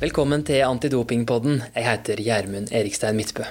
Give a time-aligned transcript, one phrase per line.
[0.00, 1.58] Velkommen til Antidopingpodden.
[1.74, 3.44] Jeg heter Gjermund Erikstein Midtbø.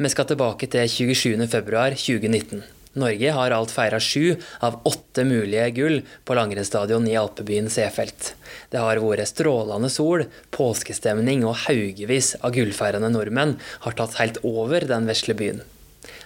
[0.00, 2.62] Vi skal tilbake til 27.2.2019.
[2.96, 8.30] Norge har alt feira sju av åtte mulige gull på langrennsstadion i alpebyen Seefeld.
[8.72, 10.24] Det har vært strålende sol,
[10.56, 15.60] påskestemning og haugevis av gullfeirende nordmenn har tatt helt over den vesle byen.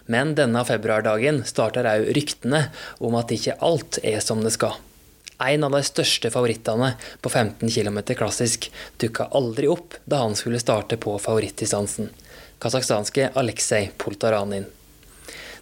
[0.06, 2.68] Men denne februardagen starter òg ryktene
[3.02, 4.78] om at ikke alt er som det skal.
[5.40, 6.90] En av de største favorittene
[7.24, 8.68] på 15 km klassisk
[9.00, 12.10] dukka aldri opp da han skulle starte på favorittdistansen.
[12.60, 14.66] Kasakhstanske Aleksej Poltaranin.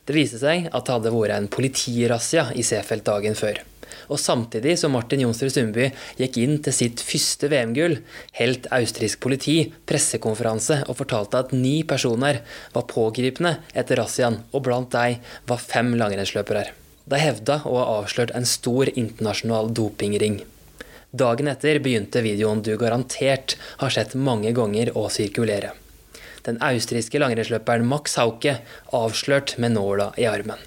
[0.09, 3.60] Det viste seg at det hadde vært en politirazzia i Seefeld dagen før.
[4.09, 7.98] Og samtidig som Martin Jonsrud Sundby gikk inn til sitt første VM-gull,
[8.41, 9.58] holdt austrisk politi
[9.88, 12.42] pressekonferanse og fortalte at ni personer
[12.74, 16.67] var pågripne etter razziaen, og blant dem var fem langrennsløpere.
[17.09, 20.42] De hevda å ha avslørt en stor internasjonal dopingring.
[21.11, 25.73] Dagen etter begynte videoen du garantert har sett mange ganger å sirkulere
[26.48, 28.59] den austriske langrennsløperen Max Hauke
[28.97, 30.61] avslørt med nåla i armen.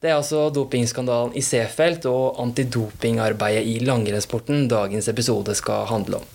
[0.00, 6.30] Det er altså dopingskandalen i Seefeld og antidopingarbeidet i langrennssporten dagens episode skal handle om.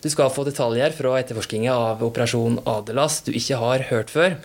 [0.00, 4.38] Du skal få detaljer fra etterforskninga av Operasjon Adelas du ikke har hørt før.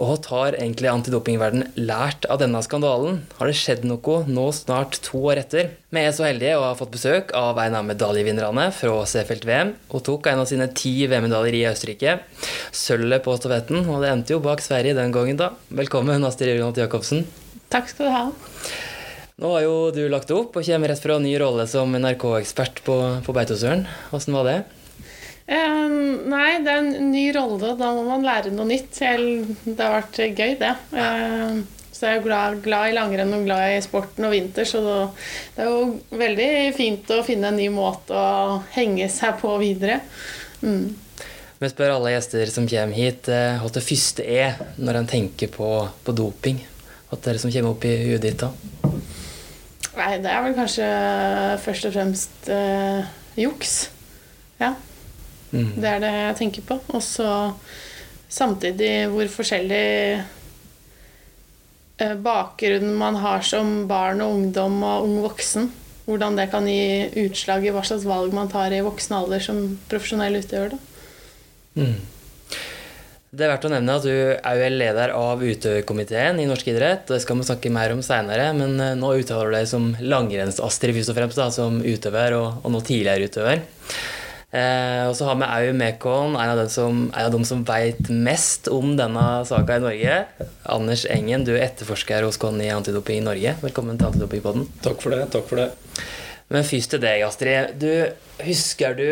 [0.00, 3.20] Og hva har egentlig antidopingverden lært av denne skandalen?
[3.38, 5.72] Har det skjedd noe nå snart to år etter?
[5.92, 9.74] Vi er så heldige å ha fått besøk av en av medaljevinnerne fra Seefeld-VM.
[9.92, 12.16] Hun tok en av sine ti VM-medaljer i Østerrike.
[12.72, 15.52] Sølvet på stafetten, og det endte jo bak Sverige den gangen, da.
[15.68, 17.26] Velkommen, Astrid Jørgenholt Jacobsen.
[17.72, 18.24] Takk skal du ha.
[19.42, 22.84] Nå har jo du lagt opp og kommer rett fra en ny rolle som NRK-ekspert
[22.86, 23.88] på, på Beitostølen.
[24.14, 24.60] Åssen var det?
[25.42, 27.74] Uh, nei, det er en ny rolle.
[27.78, 28.98] Da må man lære noe nytt.
[28.98, 30.74] Det har vært gøy, det.
[30.94, 31.62] Uh,
[32.02, 34.80] så jeg er glad, glad, i langrenn og glad i sporten og vinter, så
[35.54, 40.00] det er jo veldig fint å finne en ny måte å henge seg på videre.
[40.64, 40.96] Mm.
[41.62, 45.52] Vi spør alle gjester som kommer hit, eh, hva det første er når en tenker
[45.54, 45.68] på,
[46.02, 46.58] på doping.
[47.06, 48.50] Hva er det som kommer opp i huet ditt da?
[49.92, 50.88] Nei, det er vel kanskje
[51.62, 53.76] først og fremst eh, juks.
[54.58, 54.72] Ja.
[55.52, 55.72] Mm.
[55.76, 56.78] Det er det jeg tenker på.
[56.92, 57.30] Og så
[58.32, 59.88] samtidig hvor forskjellig
[62.02, 65.70] bakgrunnen bakgrunn man har som barn og ungdom og ung voksen.
[66.06, 69.60] Hvordan det kan gi utslag i hva slags valg man tar i voksen alder som
[69.90, 70.74] profesjonell utøver.
[71.78, 72.00] Mm.
[73.32, 77.06] Det er verdt å nevne at du er leder av utøverkomiteen i norsk idrett.
[77.08, 80.98] Det skal vi snakke mer om seinere, men eh, nå uttaler du deg som langrenns-Astrid
[80.98, 83.62] først og fremst, da, som utøver og, og nå tidligere utøver.
[84.52, 88.68] Eh, og så har vi òg Mekon, en av dem som, de som veit mest
[88.68, 90.18] om denne saka i Norge.
[90.68, 93.54] Anders Engen, du er etterforsker hos i Antidoping i Norge.
[93.62, 94.68] Velkommen til Antidopingpodden.
[94.84, 95.30] Takk for det.
[95.32, 95.70] takk for det.
[96.52, 97.80] Men først til deg, Astrid.
[97.80, 97.88] Du,
[98.44, 99.08] husker du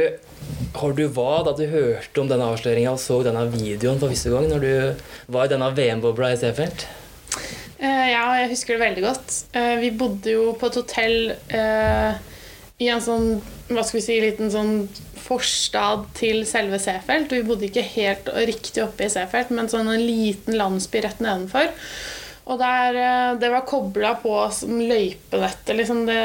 [0.77, 4.33] hvor du var da du hørte om denne avsløringa og så denne videoen for første
[4.35, 6.85] gang, når du var i denne VM-bobla i Seefeld?
[7.81, 9.37] Eh, ja, jeg husker det veldig godt.
[9.57, 12.13] Eh, vi bodde jo på et hotell uh,
[12.81, 13.39] i en sånn,
[13.73, 14.75] hva skal vi si, liten sånn
[15.31, 17.31] forstad til selve Seefeld.
[17.33, 21.71] Vi bodde ikke helt riktig oppe i Seefeld, men sånn en liten landsby rett nedenfor.
[22.51, 25.75] Og der, eh, det var kobla på som løypenettet.
[25.77, 26.21] Liksom det,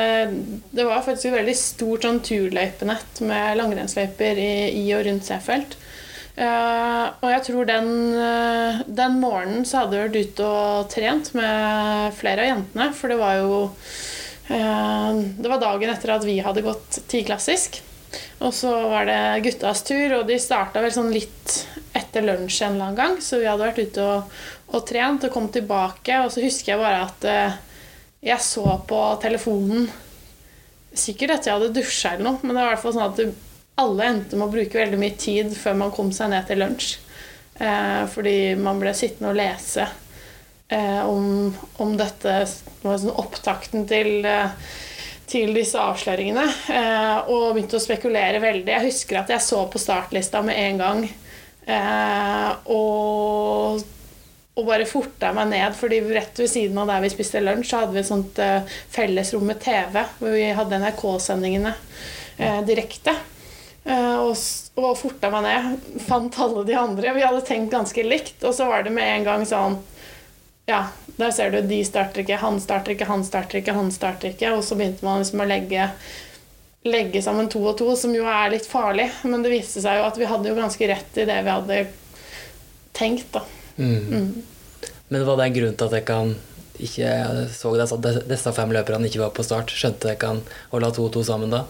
[0.71, 5.77] det, var faktisk et veldig stort sånn turløypenett med langrennsløyper i, i, og rundt Seefeld.
[6.35, 11.29] Uh, og jeg tror den, uh, den morgenen så hadde vi vært ute og trent
[11.37, 12.89] med flere av jentene.
[12.97, 13.53] For det var jo
[14.49, 17.79] uh, Det var dagen etter at vi hadde gått tiklassisk.
[18.43, 21.55] Og så var det guttas tur, og de starta vel sånn litt
[21.95, 23.15] etter lunsj en eller annen gang.
[23.23, 24.35] Så vi hadde vært ute og,
[24.75, 27.61] og trent og kom tilbake, og så husker jeg bare at eh,
[28.25, 29.87] jeg så på telefonen
[30.95, 33.81] Sikkert etter jeg hadde dusja eller noe, men det var i hvert fall sånn at
[33.83, 36.93] alle endte med å bruke veldig mye tid før man kom seg ned til lunsj.
[37.59, 39.83] Eh, fordi man ble sittende og lese
[40.67, 41.51] eh, om,
[41.83, 44.55] om, dette sånn opptakten til eh,
[45.29, 48.71] til disse avsløringene eh, og begynte å spekulere veldig.
[48.71, 53.85] Jeg husker at jeg så på startlista med en gang eh, og,
[54.55, 57.83] og bare forta meg ned, fordi rett ved siden av der vi spiste lunsj, så
[57.83, 61.73] hadde vi et sånt eh, fellesrom med TV hvor vi hadde NRK-sendingene
[62.67, 63.13] direkte.
[63.85, 64.33] Og,
[64.75, 65.85] og forta meg ned.
[66.03, 67.13] Fant alle de andre.
[67.15, 69.77] Vi hadde tenkt ganske likt, og så var det med en gang sånn
[70.65, 74.31] Ja, der ser du de starter ikke, han starter ikke, han starter ikke, han starter
[74.31, 74.53] ikke.
[74.57, 75.89] Og så begynte man liksom å legge,
[76.87, 79.11] legge sammen to og to, som jo er litt farlig.
[79.23, 81.79] Men det viste seg jo at vi hadde jo ganske rett i det vi hadde
[82.97, 83.45] tenkt, da.
[83.77, 84.01] Mm.
[84.09, 84.91] Mm.
[85.13, 86.35] Men var det en grunn til at jeg
[86.85, 87.09] ikke
[87.53, 89.71] så det, at disse fem løperne ikke var på start?
[89.71, 90.41] Skjønte jeg kan
[90.73, 91.65] holde to og to sammen da?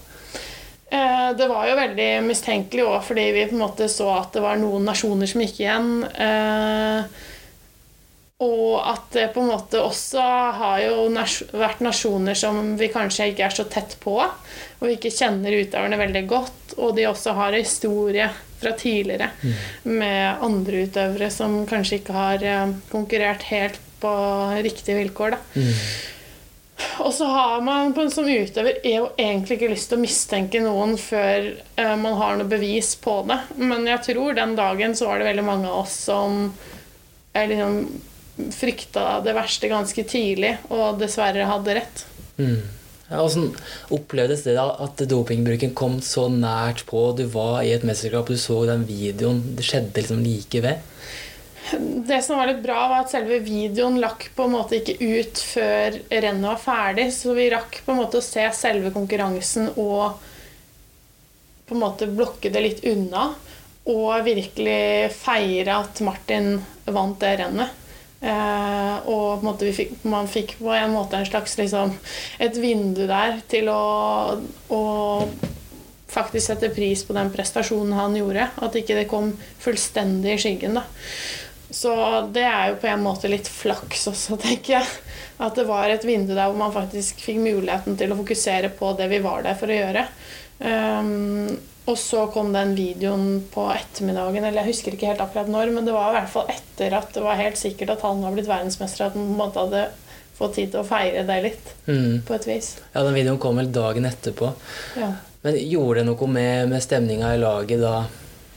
[0.87, 4.43] Eh, det var jo veldig mistenkelig òg, fordi vi på en måte så at det
[4.45, 5.91] var noen nasjoner som gikk igjen.
[6.07, 7.25] Eh,
[8.43, 10.23] og at det på en måte også
[10.59, 11.05] har jo
[11.55, 14.17] vært nasjoner som vi kanskje ikke er så tett på.
[14.19, 16.73] Og vi ikke kjenner utøverne veldig godt.
[16.75, 18.27] Og de også har historie
[18.59, 19.53] fra tidligere mm.
[20.01, 24.11] med andre utøvere som kanskje ikke har eh, konkurrert helt på
[24.65, 25.37] riktige vilkår.
[25.37, 25.39] da.
[25.55, 25.79] Mm.
[27.05, 31.53] Og så har man som utøver jo egentlig ikke lyst til å mistenke noen før
[31.79, 33.37] uh, man har noe bevis på det.
[33.55, 37.79] Men jeg tror den dagen så var det veldig mange av oss som uh, liksom,
[38.35, 42.03] frykta det verste ganske tidlig, og dessverre hadde rett.
[42.35, 42.63] Mm.
[43.05, 43.51] Hvordan
[43.93, 47.11] opplevdes det da at dopingbruken kom så nært på?
[47.17, 49.43] Du var i et mesterskap, du så den videoen.
[49.57, 50.91] Det skjedde liksom like ved?
[52.05, 55.41] Det som var litt bra, var at selve videoen lakk på en måte ikke ut
[55.53, 57.07] før rennet var ferdig.
[57.13, 60.17] Så vi rakk på en måte å se selve konkurransen og
[61.65, 63.31] på en måte blokke det litt unna.
[63.85, 66.55] Og virkelig feire at Martin
[66.89, 67.84] vant det rennet.
[68.21, 71.93] Eh, og måte fikk, man fikk på en måte en slags liksom,
[72.41, 74.39] et vindu der til å,
[74.71, 74.83] å
[76.15, 78.49] faktisk sette pris på den prestasjonen han gjorde.
[78.63, 79.33] At ikke det kom
[79.63, 80.79] fullstendig i skyggen.
[80.79, 80.85] da.
[81.75, 81.91] Så
[82.31, 84.89] det er jo på en måte litt flaks også, tenker jeg.
[85.43, 88.93] At det var et vindu der hvor man faktisk fikk muligheten til å fokusere på
[88.99, 90.05] det vi var der for å gjøre.
[90.59, 95.73] Um, og så kom den videoen på ettermiddagen, eller jeg husker ikke helt akkurat når,
[95.75, 98.33] men det var i hvert fall etter at det var helt sikkert at han var
[98.33, 99.85] blitt verdensmester, at han på en måte hadde
[100.35, 102.25] fått tid til å feire det litt, mm.
[102.27, 102.73] på et vis.
[102.91, 104.51] Ja, den videoen kom vel dagen etterpå.
[104.99, 105.13] Ja.
[105.45, 107.99] Men gjorde det noe med, med stemninga i laget da?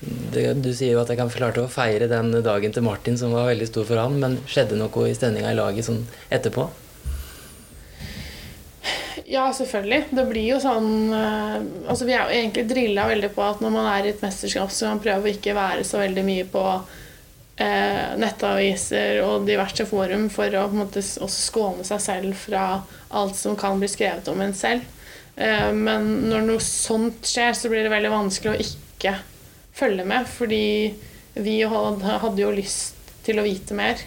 [0.01, 3.35] det, du sier jo at jeg kan klarte å feire den dagen til Martin, som
[3.35, 6.05] var veldig stor for han, men skjedde noe i stemninga i laget sånn
[6.35, 6.69] etterpå?
[9.29, 10.05] Ja, selvfølgelig.
[10.11, 11.59] Det blir jo sånn uh,
[11.89, 14.73] Altså, vi er jo egentlig drilla veldig på at når man er i et mesterskap,
[14.73, 20.29] så man prøver å ikke være så veldig mye på uh, nettaviser og diverse forum
[20.33, 22.69] for å på en måte også skåne seg selv fra
[23.19, 24.87] alt som kan bli skrevet om en selv.
[25.39, 29.19] Uh, men når noe sånt skjer, så blir det veldig vanskelig å ikke
[29.79, 30.65] følge med, fordi
[31.39, 32.97] vi hadde jo lyst
[33.27, 34.01] til å vite mer.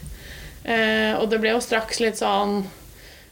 [0.63, 2.80] Eh, og det ble jo straks litt sånn eh,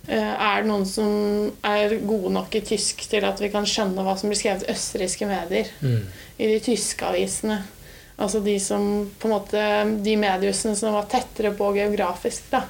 [0.09, 4.15] Er det noen som er gode nok i tysk til at vi kan skjønne hva
[4.17, 5.69] som blir skrevet i østerrikske medier?
[5.85, 6.07] Mm.
[6.41, 7.59] I de tyske avisene.
[8.19, 8.83] Altså de som
[9.19, 9.65] på en måte
[10.03, 12.65] De mediehusene som var tettere på geografisk, da.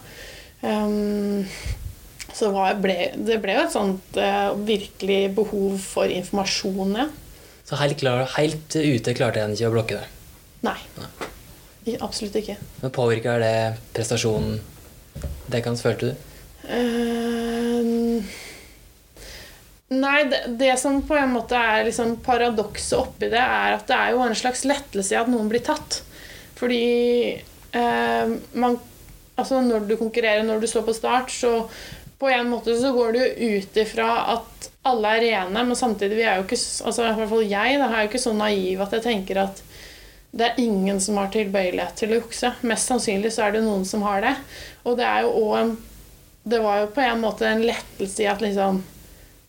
[0.62, 1.46] Um,
[2.36, 7.08] så var, ble, det ble jo et sånt uh, virkelig behov for informasjon, ja.
[7.70, 10.08] Så helt, klar, helt ute klarte en ikke å blokke det?
[10.66, 10.78] Nei.
[11.00, 11.10] Nei.
[12.04, 12.58] Absolutt ikke.
[12.84, 13.54] Men Påvirker det
[13.96, 14.60] prestasjonen
[15.50, 16.29] deres, følte du?
[16.70, 18.22] Uh,
[19.90, 23.98] nei, det, det, som på en måte er liksom paradokset oppi det, er at det
[23.98, 26.04] er jo en slags lettelse i at noen blir tatt.
[26.60, 26.86] Fordi
[27.76, 28.80] uh, man
[29.40, 31.62] Altså når du konkurrerer, når du står på start, så
[32.20, 33.22] på en måte så går du
[33.56, 37.32] ut ifra at alle er rene, men samtidig vi er jo ikke, altså i hvert
[37.32, 39.62] fall jeg da, er jo ikke så naiv at jeg tenker at
[40.30, 42.52] det er ingen som har tilbøyelighet til å jukse.
[42.70, 44.36] Mest sannsynlig så er det noen som har det.
[44.86, 45.72] Og det er jo også en
[46.44, 48.84] Det var jo på en måte en lettelse i at liksom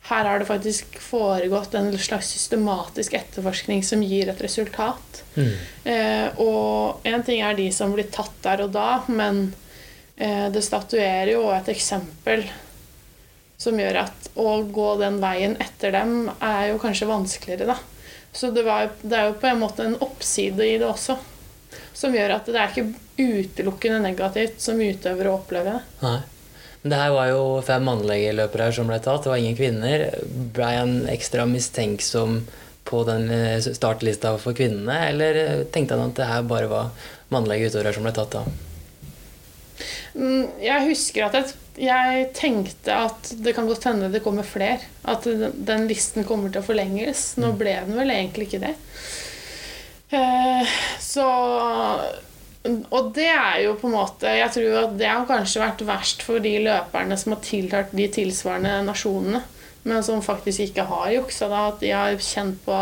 [0.02, 5.22] her har det faktisk foregått en slags systematisk etterforskning som gir et resultat.
[5.34, 5.52] Mm.
[5.84, 9.52] Eh, og én ting er de som blir tatt der og da, men
[10.16, 12.46] eh, det statuerer jo et eksempel
[13.60, 17.76] som gjør at å gå den veien etter dem er jo kanskje vanskeligere, da.
[18.32, 21.18] Så det, var, det, er jo på en måte en oppside i det også.
[21.92, 25.82] Som gjør at det er ikke utelukkende negativt som utøver å oppleve det.
[26.06, 26.20] Nei.
[26.82, 29.24] Men det her var jo fem mannlige løpere her som ble tatt.
[29.24, 30.06] Det var ingen kvinner.
[30.56, 32.40] Ble han ekstra mistenksom
[32.88, 37.70] på den eh, startlista for kvinnene, eller tenkte han at det her bare var mannlige
[37.70, 38.44] utøvere som ble tatt da?
[40.16, 41.52] Mm, jeg husker at jeg,
[41.84, 44.80] jeg, tenkte at det kan godt hende det kommer flere.
[45.08, 47.34] At den listen kommer til å forlenges.
[47.38, 47.60] Nå mm.
[47.60, 48.74] ble den vel egentlig ikke det.
[50.16, 51.28] Eh, så
[52.68, 56.24] Og det er jo på en måte Jeg tror at det har kanskje vært verst
[56.26, 59.40] for de løperne som har tilhørt de tilsvarende nasjonene,
[59.88, 61.48] men som faktisk ikke har juksa.
[61.48, 62.76] At de har kjent på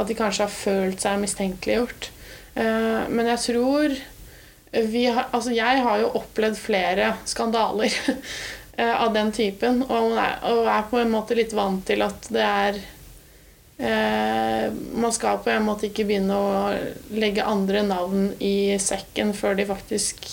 [0.00, 2.10] at de kanskje har følt seg mistenkeliggjort.
[2.54, 3.98] Eh, men jeg tror
[4.70, 7.90] har, altså jeg har jo opplevd flere skandaler
[8.78, 9.82] eh, av den typen.
[9.88, 12.80] Og er, på en måte litt vant til at det er
[13.80, 16.70] Man skal på en måte ikke begynne å
[17.16, 20.26] legge andre navn i sekken før de faktisk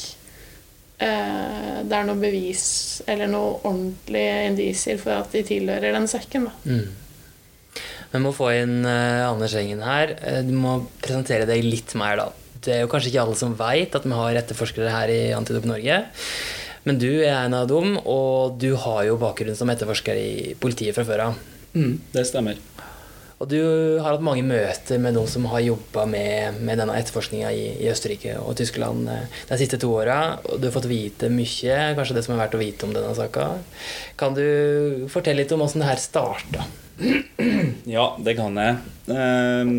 [0.99, 2.65] eh, Det er noe bevis
[3.07, 6.49] eller noe ordentlige indisier for at de tilhører den sekken.
[6.49, 6.55] Da.
[6.67, 7.85] Mm.
[8.11, 10.17] Vi må få inn eh, Anders Engen her.
[10.43, 12.29] Du må presentere deg litt mer, da.
[12.63, 15.67] Det er jo kanskje ikke alle som veit at vi har etterforskere her i Antidop
[15.69, 16.01] Norge.
[16.87, 20.95] Men du er en av dem, og du har jo bakgrunn som etterforsker i politiet
[20.95, 21.39] fra før av.
[21.75, 22.59] Mm, det stemmer.
[23.37, 23.59] Og du
[24.01, 27.89] har hatt mange møter med noen som har jobba med, med, denne etterforskninga i, i,
[27.91, 30.39] Østerrike og Tyskland eh, de siste to åra.
[30.57, 33.51] Du har fått vite mye, kanskje det som er verdt å vite om denne saka.
[34.17, 36.65] Kan du fortelle litt om åssen det her starta?
[37.87, 38.79] Ja, det kan jeg.
[39.13, 39.75] Ehm,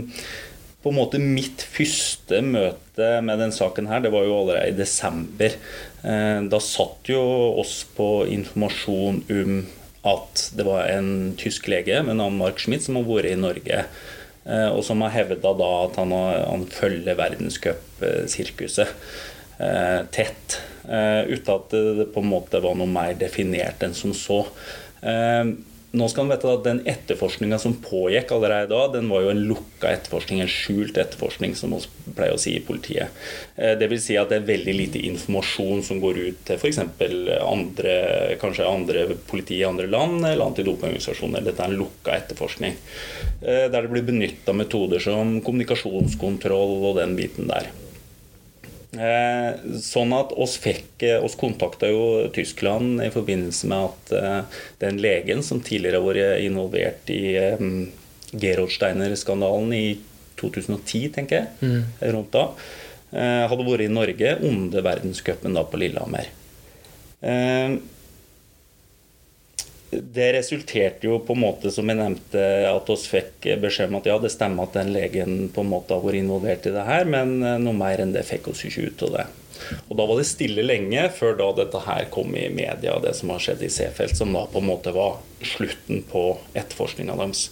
[0.81, 4.79] på en måte mitt første møte med den saken her, det var jo allerede i
[4.79, 5.57] desember.
[6.07, 7.21] Ehm, da satt jo
[7.61, 9.59] oss på informasjon om
[10.07, 13.85] at det var en tysk lege med navn Mark Schmidt som har vært i Norge.
[14.49, 18.93] Eh, og som har hevda at han, han følger verdenscupsirkuset
[19.59, 20.61] eh, tett.
[20.89, 24.45] Eh, uten at det på en måte var noe mer definert enn som så.
[25.99, 29.43] Nå skal man vite at Den etterforskninga som pågikk allerede da, den var jo en
[29.49, 33.15] lukka etterforskning, en skjult etterforskning, som vi pleier å si i politiet.
[33.57, 33.79] Dvs.
[33.81, 36.81] det vil si at det er veldig lite informasjon som går ut til f.eks.
[37.49, 37.97] andre
[38.41, 41.45] kanskje andre politi i andre land eller antidopingorganisasjoner.
[41.47, 42.79] Dette er en lukka etterforskning.
[43.43, 47.71] Eh, der det blir benytta metoder som kommunikasjonskontroll og den biten der.
[48.97, 49.49] Eh,
[49.85, 55.01] sånn at oss fikk eh, oss kontakta jo Tyskland i forbindelse med at eh, den
[55.05, 57.37] legen som tidligere har vært involvert i
[58.33, 59.99] Gerolsteiner-skandalen i
[60.41, 61.83] 2010, tenker jeg, mm.
[62.15, 62.47] rundt da,
[63.11, 66.29] hadde vært i Norge under verdenscupen på Lillehammer
[69.91, 74.09] det resulterte jo på en måte, som jeg nevnte, at oss fikk beskjed om at
[74.11, 77.09] ja, det stemmer at den legen på en måte har vært involvert i det her,
[77.09, 79.27] men eh, noe mer enn det fikk oss ikke ut av det.
[79.89, 83.33] Og Da var det stille lenge før da dette her kom i media, det som
[83.33, 87.49] har skjedd i Seefeld, som da på en måte var slutten på etterforskninga deres.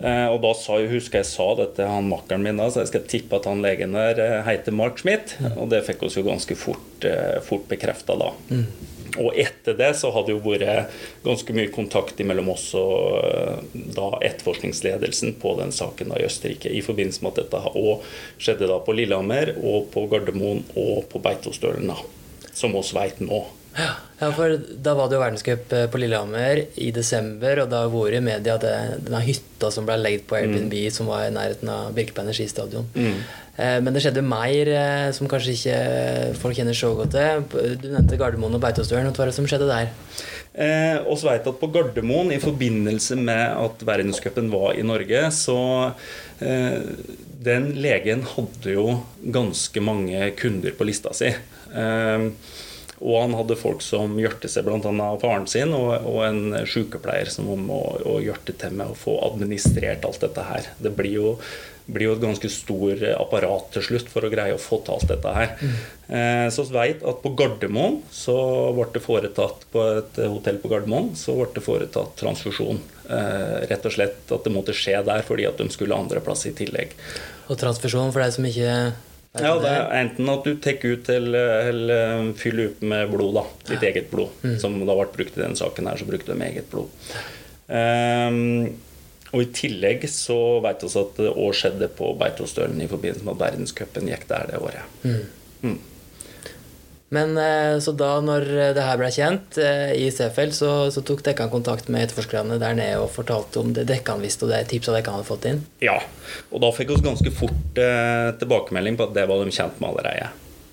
[0.00, 2.86] Eh, og da sa, jeg husker jeg sa dette til han makkeren min, da, så
[2.86, 5.36] jeg skal tippe at han legen der eh, heter Mark Schmidt.
[5.58, 7.04] Og det fikk oss jo ganske fort,
[7.44, 8.32] fort bekrefta da.
[8.48, 8.64] Mm.
[9.18, 13.62] Og etter det så hadde jo vært ganske mye kontakt mellom oss og eh,
[13.96, 18.04] da etterforskningsledelsen på den saken da i Østerrike, i forbindelse med at dette òg
[18.40, 21.98] skjedde da på Lillehammer og på Gardermoen og på Beitostølen, da,
[22.54, 23.44] som oss veit nå.
[24.20, 28.16] Ja, for Da var det jo verdenscup eh, på Lillehammer i desember, og da har
[28.16, 28.74] i media det,
[29.06, 30.90] denne hytta som ble legd på Airbnb, mm.
[30.94, 32.88] som var i nærheten av Birkebein skistadion.
[32.94, 33.22] Mm.
[33.60, 35.78] Eh, men det skjedde mer eh, som kanskje ikke
[36.40, 37.46] folk kjenner så godt til.
[37.82, 39.10] Du nevnte Gardermoen og Beitostølen.
[39.12, 39.92] Hva var det som skjedde der?
[40.52, 45.60] Eh, oss vet at på Gardermoen, i forbindelse med at verdenscupen var i Norge, så
[46.42, 46.80] eh,
[47.40, 48.98] Den legen hadde jo
[49.32, 51.30] ganske mange kunder på lista si.
[51.30, 52.26] Eh,
[53.00, 55.06] og han hadde folk som hjørte seg, bl.a.
[55.22, 57.80] faren sin og, og en sykepleier som må
[58.20, 60.68] hjørte til med å få administrert alt dette her.
[60.84, 61.30] Det blir jo
[61.92, 65.10] blir jo et ganske stor apparat til slutt for å greie å få til alt
[65.10, 65.52] dette her.
[65.60, 65.74] Mm.
[66.50, 68.34] Så vi vet at på Gardermoen så
[68.74, 72.80] ble det foretatt på et hotell på Gardermoen så ble det foretatt transfusjon.
[73.10, 76.54] Eh, rett og slett at det måtte skje der fordi at de skulle andreplass i
[76.56, 76.92] tillegg.
[77.50, 78.74] Og transfusjon for deg som ikke
[79.38, 83.44] ja, det er enten at du tar ut eller, eller fyller ut med blod, da.
[83.68, 83.92] Ditt ja.
[83.92, 84.32] eget blod.
[84.42, 84.56] Mm.
[84.58, 86.90] Som da ble brukt i denne saken her, så brukte de eget blod.
[87.70, 88.72] Um,
[89.30, 93.36] og I tillegg så vet vi at det òg skjedde på Beitostølen i forbindelse med
[93.36, 94.98] at verdenscupen gikk der det året.
[95.04, 95.22] Mm.
[95.62, 95.78] Mm.
[97.10, 98.44] Men eh, så da når
[98.76, 102.76] det her ble kjent eh, i Seefeld, så, så tok dekkene kontakt med etterforskerne der
[102.78, 105.64] nede og fortalte om det dere visste, og det tipsa dere hadde fått inn?
[105.82, 105.98] Ja,
[106.50, 109.90] og da fikk vi ganske fort eh, tilbakemelding på at det var de kjent med
[109.90, 110.30] allerede.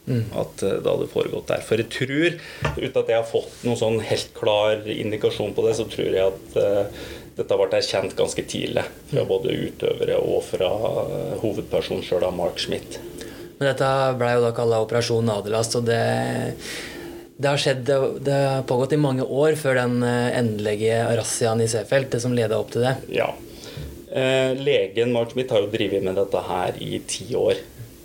[0.08, 0.24] Mm.
[0.40, 1.66] At det hadde foregått der.
[1.68, 2.38] For jeg tror,
[2.78, 6.32] uten at jeg har fått noen sånn helt klar indikasjon på det, så tror jeg
[6.32, 10.72] at uh, dette ble erkjent ganske tidlig fra både utøvere og fra
[11.44, 13.00] hovedpersonen sjøl, Mark Schmidt.
[13.58, 16.02] Men dette ble jo da kalla Operasjon Adelast, og det,
[17.38, 17.90] det har skjedd,
[18.26, 22.36] det har pågått i mange år før den eh, endelige razziaen i Seefeld, det som
[22.38, 22.96] leda opp til det.
[23.18, 23.32] Ja.
[24.12, 27.58] Eh, legen Mark Schmidt har jo drevet med dette her i ti år,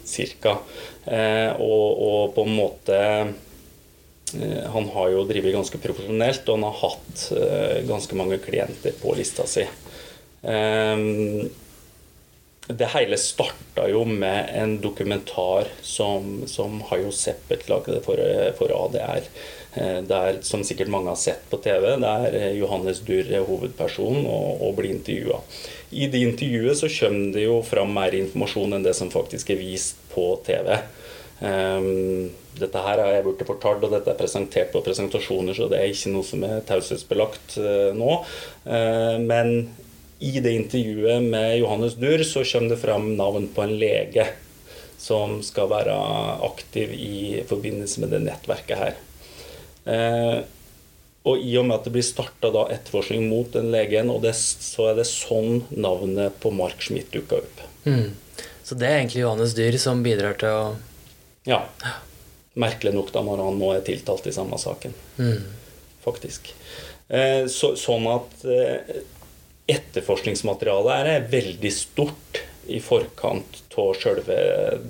[0.08, 0.56] cirka.
[1.04, 3.32] Eh, og, og, på en måte eh,
[4.72, 9.16] Han har jo drevet ganske profesjonelt, og han har hatt eh, ganske mange klienter på
[9.18, 9.66] lista si.
[10.42, 11.04] Eh,
[12.66, 18.20] det hele starta jo med en dokumentar som, som Hayo Seppet lagde for,
[18.58, 19.26] for, ADR.
[19.74, 24.22] Eh, der, som sikkert mange har sett på TV, der eh, Johannes Durr er hovedperson
[24.22, 25.40] og, og blir intervjua.
[25.90, 29.60] I det intervjuet så kommer det jo fram mer informasjon enn det som faktisk er
[29.60, 30.76] vist på TV.
[31.42, 35.80] Ehm, dette her har jeg blitt fortalt, og dette er presentert på presentasjoner, så det
[35.80, 38.18] er ikke noe som er taushetsbelagt uh, nå.
[38.66, 39.70] Uh, men
[40.22, 44.28] i det intervjuet med Johannes Durr så kommer det fram navn på en lege
[45.02, 45.94] som skal være
[46.46, 49.00] aktiv i forbindelse med det nettverket her.
[49.90, 50.37] Eh,
[51.26, 54.92] og i og med at det blir starta etterforskning mot den legen, og det, så
[54.92, 57.66] er det sånn navnet på Mark Schmidt dukka opp.
[57.82, 58.14] Mm.
[58.62, 60.64] Så det er egentlig Johannes Dyr som bidrar til å
[61.49, 61.64] Ja.
[62.54, 64.94] Merkelig nok, da, når han nå er tiltalt i samme saken.
[65.18, 65.42] mm.
[66.02, 66.49] Faktisk.
[67.08, 69.02] Eh, så, sånn at eh,
[69.70, 74.37] etterforskningsmaterialet er veldig stort i forkant av sjølve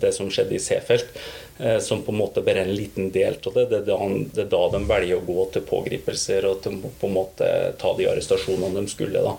[0.01, 1.13] det som skjedde i Seefeld.
[1.59, 3.67] Eh, som på en måte bare er en liten del av det.
[3.71, 7.11] Det er, da, det er da de velger å gå til pågripelser og til på
[7.11, 9.23] en måte ta de arrestasjonene de skulle.
[9.23, 9.37] da.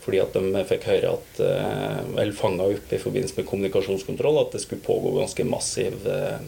[0.00, 4.56] Fordi at de fikk høre at eh, Eller fanga opp i forbindelse med kommunikasjonskontroll at
[4.56, 6.40] det skulle pågå ganske massiv, eh,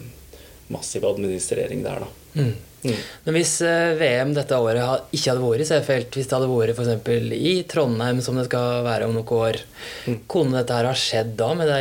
[0.73, 2.05] massiv administrering der.
[2.05, 2.41] da.
[2.41, 2.53] Mm.
[2.83, 2.95] Mm.
[3.23, 6.75] Men hvis eh, VM dette året ikke hadde vært i Seefeld, hvis det hadde vært
[6.75, 7.35] f.eks.
[7.37, 9.59] i Trondheim, som det skal være om noen år,
[10.31, 11.79] kunne dette her ha skjedd da, med det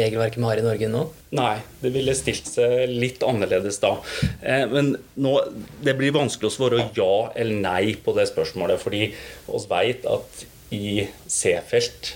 [0.00, 1.04] regelverket vi har i Norge nå?
[1.38, 3.94] Nei, det ville stilt seg litt annerledes da.
[4.42, 5.36] Eh, men nå,
[5.84, 8.82] det blir vanskelig å svare ja eller nei på det spørsmålet.
[8.82, 10.42] Fordi vi vet at
[10.72, 12.14] i C-felt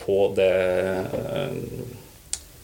[0.00, 0.52] på det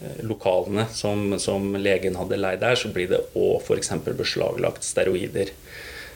[0.04, 3.92] eh, lokalene som, som legen hadde leid der, så blir det òg f.eks.
[4.16, 5.52] beslaglagt steroider.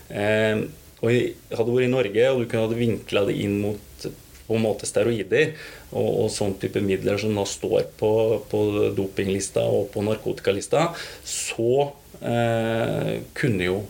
[0.08, 0.64] Eh,
[0.98, 1.12] og
[1.54, 4.08] hadde vært i Norge og du kunne hadde vinkla det inn mot
[4.48, 5.52] på en måte steroider
[5.92, 8.10] og, og sånn type midler som nå står på,
[8.48, 8.62] på
[8.96, 10.88] dopinglista og på narkotikalista,
[11.28, 11.90] så
[12.24, 13.82] eh, kunne jo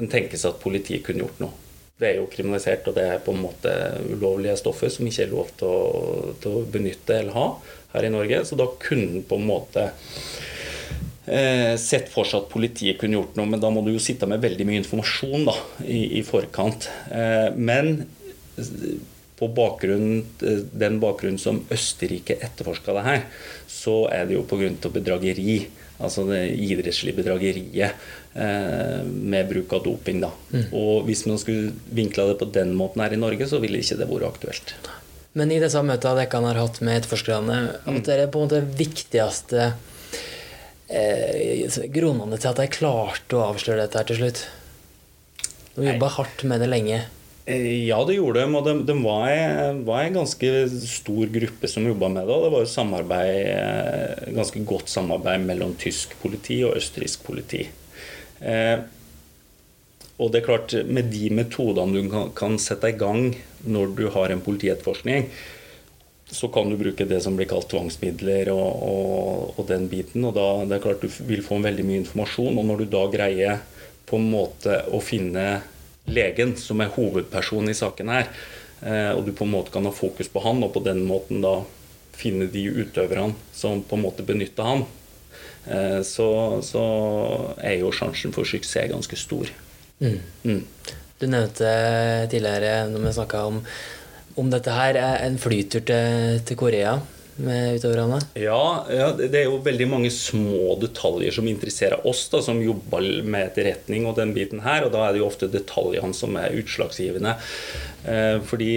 [0.00, 1.59] en tenke seg at politiet kunne gjort noe.
[2.00, 3.74] Det er jo kriminalisert, og det er på en måte
[4.08, 7.48] ulovlige stoffer som ikke er lov til å, til å benytte eller ha
[7.92, 8.40] her i Norge.
[8.48, 9.84] Så da kunne en på en måte
[11.26, 14.28] eh, sett for seg at politiet kunne gjort noe, men da må du jo sitte
[14.30, 16.88] med veldig mye informasjon da, i, i forkant.
[17.12, 18.00] Eh, men
[19.40, 23.22] på bakgrunn, den bakgrunnen som Østerrike etterforska det her,
[23.70, 25.60] så er det jo på grunn til bedrageri.
[26.00, 30.20] Altså det idrettslige bedrageriet eh, med bruk av doping.
[30.22, 30.28] da.
[30.70, 33.98] Og hvis man skulle vinkla det på den måten her i Norge, så ville ikke
[33.98, 34.74] det vært aktuelt.
[35.38, 38.62] Men i disse møtene dere har hatt med etterforskerne, at det er på en måte
[38.78, 39.68] viktigste
[40.90, 44.44] eh, grunnene til at de klarte å avsløre dette her til slutt?
[45.76, 47.04] De jobba hardt med det lenge.
[47.46, 49.30] Eh, Ja, det gjorde de, og det de var,
[49.86, 50.50] var en ganske
[50.82, 52.34] stor gruppe som jobba med det.
[52.34, 57.68] Og det var jo samarbeid, eh, ganske godt samarbeid mellom tysk politi og østerriksk politi.
[58.40, 58.80] Eh,
[60.20, 63.32] og det er klart, med de metodene du kan, sette i gang
[63.64, 65.30] når du har en politietterforskning,
[66.30, 70.26] så kan du bruke det som blir kalt tvangsmidler og, og, og den biten.
[70.28, 72.60] Og da det er klart du vil få veldig mye informasjon.
[72.60, 73.64] Og når du da greier
[74.06, 75.46] på en måte å finne
[76.10, 78.30] legen, som er hovedpersonen i saken her,
[78.84, 81.42] eh, og du på en måte kan ha fokus på han, og på den måten
[81.42, 81.60] da
[82.20, 84.84] finne de utøverne som på en måte benytter han,
[86.06, 86.28] så,
[86.64, 86.84] så
[87.60, 89.50] er jo sjansen for suksess ganske stor.
[90.00, 90.62] Mm.
[91.20, 91.70] Du nevnte
[92.32, 93.58] tidligere når vi snakka om,
[94.40, 96.94] om dette her, eh, en flytur til, til Korea
[97.44, 98.20] med utøverne.
[98.38, 103.06] Ja, ja, det er jo veldig mange små detaljer som interesserer oss, da, som jobber
[103.24, 104.86] med etterretning og den biten her.
[104.86, 107.36] Og da er det jo ofte detaljene som er utslagsgivende.
[108.04, 108.70] Eh, fordi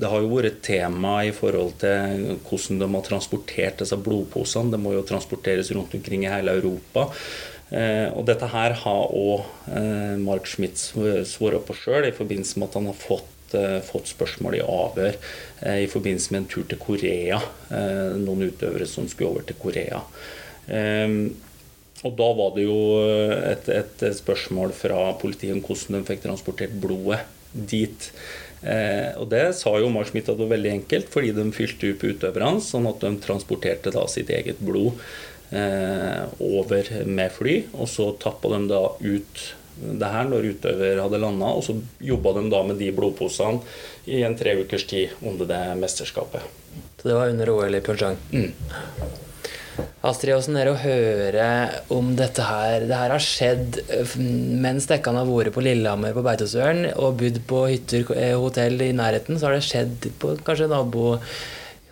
[0.00, 4.74] det har jo vært et tema i forhold til hvordan de har transportert disse blodposene.
[4.74, 7.08] Det må jo transporteres rundt omkring i hele Europa.
[7.68, 9.42] Eh, og dette her har òg
[9.76, 10.92] eh, Mark Schmitz
[11.28, 15.14] svart på sjøl, i forbindelse med at han har fått eh, fått spørsmål i avhør
[15.14, 17.40] eh, i forbindelse med en tur til Korea.
[17.70, 20.02] Eh, noen utøvere som skulle over til Korea.
[20.68, 21.14] Eh,
[22.06, 22.78] og da var det jo
[23.50, 28.10] et, et spørsmål fra politiet om hvordan de fikk transportert blodet dit.
[28.62, 31.92] Eh, og det sa jo Mars Schmidt at det var veldig enkelt, fordi de fylte
[31.94, 34.98] opp utøverne, sånn at de transporterte da sitt eget blod
[35.54, 37.60] eh, over med fly.
[37.78, 39.44] Og så tappa de da ut
[39.78, 43.62] det her når utøver hadde landa, og så jobba de da med de blodposene
[44.10, 46.44] i en tre ukers tid under det mesterskapet.
[46.98, 48.18] Så det var under OL i Pyeongchang.
[48.32, 48.52] Mm.
[50.08, 51.46] Astrid, åssen er det å høre
[51.94, 52.86] om dette her?
[52.86, 57.38] Det her har skjedd eh, mens dekkene har vært på Lillehammer på Beitostølen og bodd
[57.50, 61.18] på hytter, eh, hotell i nærheten, så har det skjedd på kanskje nabo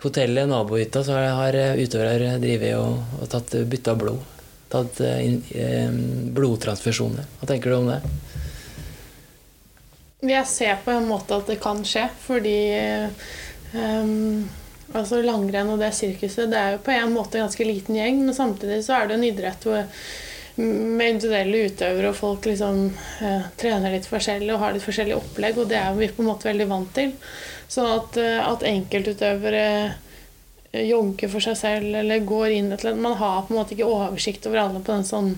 [0.03, 4.36] hotellet, nabohytta, så har utøvere drevet og, og tatt bytta blod.
[4.71, 5.91] Tatt eh, eh,
[6.35, 7.27] blodtransfusjoner.
[7.39, 8.01] Hva tenker du om det?
[10.27, 12.57] Jeg ser på en måte at det kan skje, fordi
[13.77, 14.47] um,
[14.97, 18.23] altså langrenn og det sirkuset det er jo på en måte en ganske liten gjeng,
[18.25, 19.85] men samtidig så er det en idrett hvor
[20.57, 22.87] med individuelle utøvere, og folk liksom
[23.21, 26.31] uh, trener litt forskjellig og har litt forskjellig opplegg, og det er vi på en
[26.31, 27.13] måte veldig vant til.
[27.69, 29.67] Sånn at, at enkeltutøvere
[30.71, 33.03] jogger for seg selv eller går inn et eller annet.
[33.05, 35.31] Man har på en måte ikke oversikt over alle på en sånn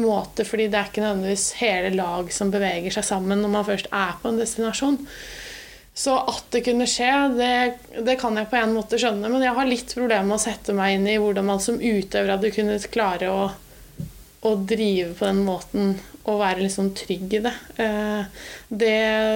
[0.00, 3.90] måte, fordi det er ikke nødvendigvis hele lag som beveger seg sammen når man først
[3.90, 5.00] er på en destinasjon.
[5.94, 7.52] Så at det kunne skje, det,
[8.02, 9.30] det, kan jeg på en måte skjønne.
[9.30, 12.34] Men jeg har litt problemer med å sette meg inn i hvordan man som utøver
[12.34, 13.44] hadde kunnet klare å,
[14.42, 15.94] å drive på den måten
[16.24, 17.52] og være liksom trygg i det.
[17.84, 18.92] Eh, det,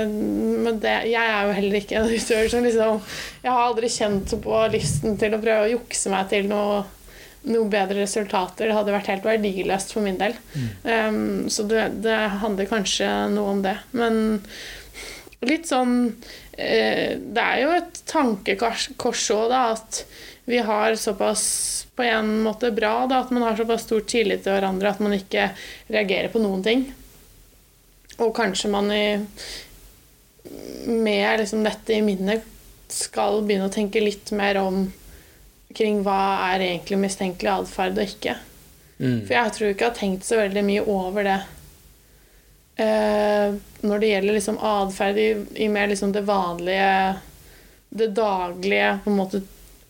[0.09, 3.03] men det, jeg er jo heller ikke en utøver som liksom
[3.43, 6.81] Jeg har aldri kjent på lysten til å prøve å jukse meg til noe,
[7.53, 8.71] noe bedre resultater.
[8.71, 10.37] Det hadde vært helt verdiløst for min del.
[10.55, 10.69] Mm.
[10.89, 11.21] Um,
[11.53, 13.77] så det, det handler kanskje noe om det.
[13.93, 14.41] Men
[15.45, 20.03] litt sånn uh, Det er jo et tankekors òg, da, at
[20.49, 21.45] vi har såpass
[21.97, 25.17] på en måte bra da, at man har såpass stor tillit til hverandre at man
[25.17, 25.51] ikke
[25.91, 26.85] reagerer på noen ting.
[28.19, 29.19] Og kanskje man i,
[30.87, 32.47] med liksom dette i minnet
[32.89, 34.87] skal begynne å tenke litt mer om
[35.77, 38.39] kring hva er egentlig mistenkelig atferd og ikke.
[38.99, 39.21] Mm.
[39.29, 41.39] For jeg tror ikke jeg har tenkt så veldig mye over det
[42.79, 47.15] Eh, når det gjelder liksom atferd i, i, mer liksom det vanlige,
[47.89, 49.41] det daglige på en måte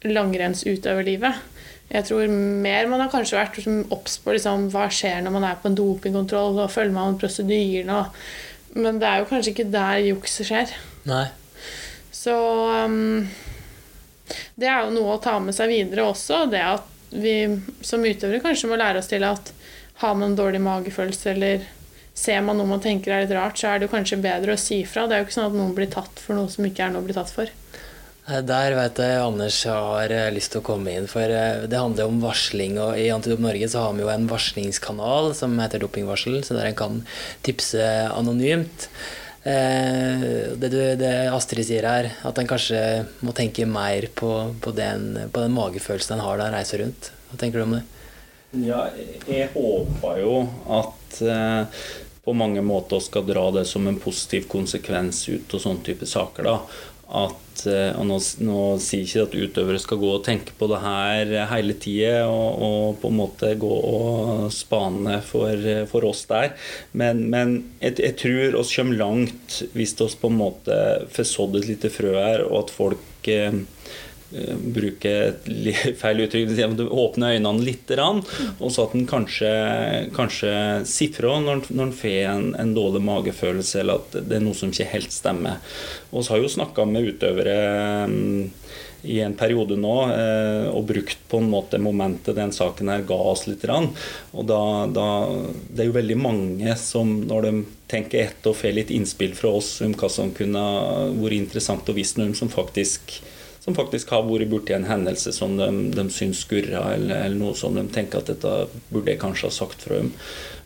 [0.07, 1.41] langrennsutøverlivet.
[1.89, 5.47] Jeg tror mer man har kanskje vært liksom, obs på liksom, hva skjer når man
[5.49, 8.03] er på en dopingkontroll, og følger med om prosedyrene.
[8.77, 10.75] Men det er jo kanskje ikke der jukset skjer.
[11.09, 11.25] Nei.
[12.13, 12.35] Så
[12.85, 13.25] um,
[14.61, 16.45] det er jo noe å ta med seg videre også.
[16.53, 17.39] Det at vi
[17.81, 19.55] som utøvere kanskje må lære oss til at
[20.03, 21.65] har man dårlig magefølelse eller
[22.19, 24.83] ser man noe man tenker er litt rart, så er det kanskje bedre å si
[24.87, 25.07] fra.
[25.07, 27.05] Det er jo ikke sånn at noen blir tatt for noe som ikke er noe
[27.05, 27.51] å bli tatt for.
[28.29, 32.11] Der vet jeg Anders har eh, lyst til å komme inn, for eh, det handler
[32.11, 32.75] om varsling.
[32.77, 36.69] Og i Antidop Norge så har vi jo en varslingskanal som heter Dopingvarsel, så der
[36.69, 36.99] en kan
[37.47, 38.91] tipse anonymt.
[39.49, 42.81] Det, det, det, Astrid sier her, at en kanskje
[43.25, 47.09] må tenke mer på, på, den, på den magefølelsen en har da en reiser rundt.
[47.31, 47.81] Hva tenker du om det?
[48.67, 48.83] Ja,
[49.31, 50.35] jeg håper jo
[50.75, 51.23] at
[52.27, 56.45] på mange måter skal dra det som en positiv konsekvens ut og sånne type saker.
[56.45, 56.59] da,
[57.09, 60.81] at, eh, og nå, nå sier ikke at utøvere skal gå og tenke på det
[60.83, 66.53] her hele tida og, og, på en måte gå og spane for, for oss der,
[66.93, 70.81] men, men jeg, jeg, tror oss kommer langt hvis vi på en måte
[71.15, 73.53] får sådd et lite frø her, og at folk Eh,
[74.29, 75.47] bruke et
[76.01, 76.53] feil uttrykk,
[76.85, 79.53] åpne øynene litt, og så at en kanskje,
[80.17, 80.53] kanskje
[80.89, 84.73] sier fra når en får en, en, dårlig magefølelse, eller at det er noe som
[84.73, 85.63] ikke helt stemmer.
[86.13, 87.57] Og så har jo snakka med utøvere
[88.11, 88.43] mm,
[89.09, 93.19] i en periode nå eh, og brukt på en måte momentet den saken her ga
[93.31, 93.65] oss litt.
[93.65, 94.61] Og da,
[94.91, 95.09] da,
[95.71, 97.55] Det er jo veldig mange som når de
[97.89, 100.65] tenker etter og får litt innspill fra oss om hva som kunne
[101.17, 103.21] vært interessant å vise noen som faktisk
[103.69, 107.57] som faktisk har vært borti en hendelse som de, de syns skurrer, eller, eller, noe
[107.59, 108.55] som de tenker at dette
[108.89, 110.15] burde jeg kanskje ha sagt fra dem.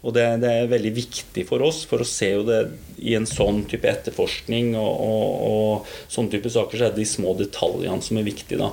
[0.02, 2.60] Og det, det, er veldig viktig for oss, for å se jo det
[3.02, 7.10] i en sånn type etterforskning og, og, og sånne type saker, så er det de
[7.10, 8.62] små detaljene som er viktige.
[8.62, 8.72] da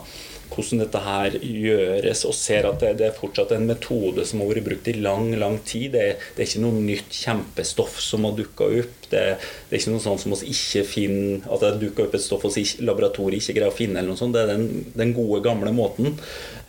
[0.49, 4.51] hvordan dette her gjøres, og ser at det, det, er fortsatt en metode som har
[4.51, 5.93] vært brukt i lang lang tid.
[5.95, 8.95] Det, det er ikke noe nytt kjempestoff som har dukka opp.
[9.09, 12.21] Det, det, er ikke noe sånt som oss ikke finner At det dukker opp et
[12.21, 14.01] stoff vi laboratoriet ikke greier å finne.
[14.01, 14.35] eller noe sånt.
[14.38, 16.17] Det er den, den gode, gamle måten.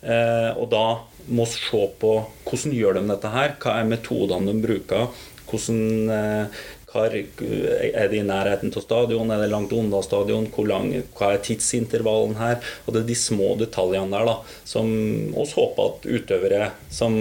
[0.00, 0.86] Eh, og da
[1.30, 2.14] må vi se på
[2.48, 3.56] hvordan gjør de dette her.
[3.60, 5.10] Hva er metodene de bruker?
[5.50, 9.31] Hvordan eh, hvor er det i nærheten av stadion?
[9.31, 10.48] Er det langt unna stadion?
[10.50, 12.59] Hvor lang, hva er tidsintervallen her?
[12.85, 14.90] Og det er de små detaljene der da, som
[15.38, 17.20] oss håper at utøvere som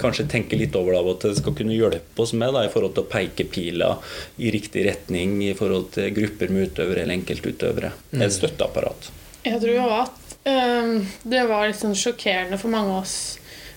[0.00, 2.94] kanskje tenker litt over det, at det skal kunne hjelpe oss med da, i forhold
[2.96, 7.92] til å peke piler i riktig retning i forhold til grupper med utøvere eller enkeltutøvere.
[8.14, 8.24] Mm.
[8.24, 9.10] Et støtteapparat.
[9.44, 10.94] Jeg tror jo at um,
[11.28, 13.18] det var litt sånn sjokkerende for mange av oss.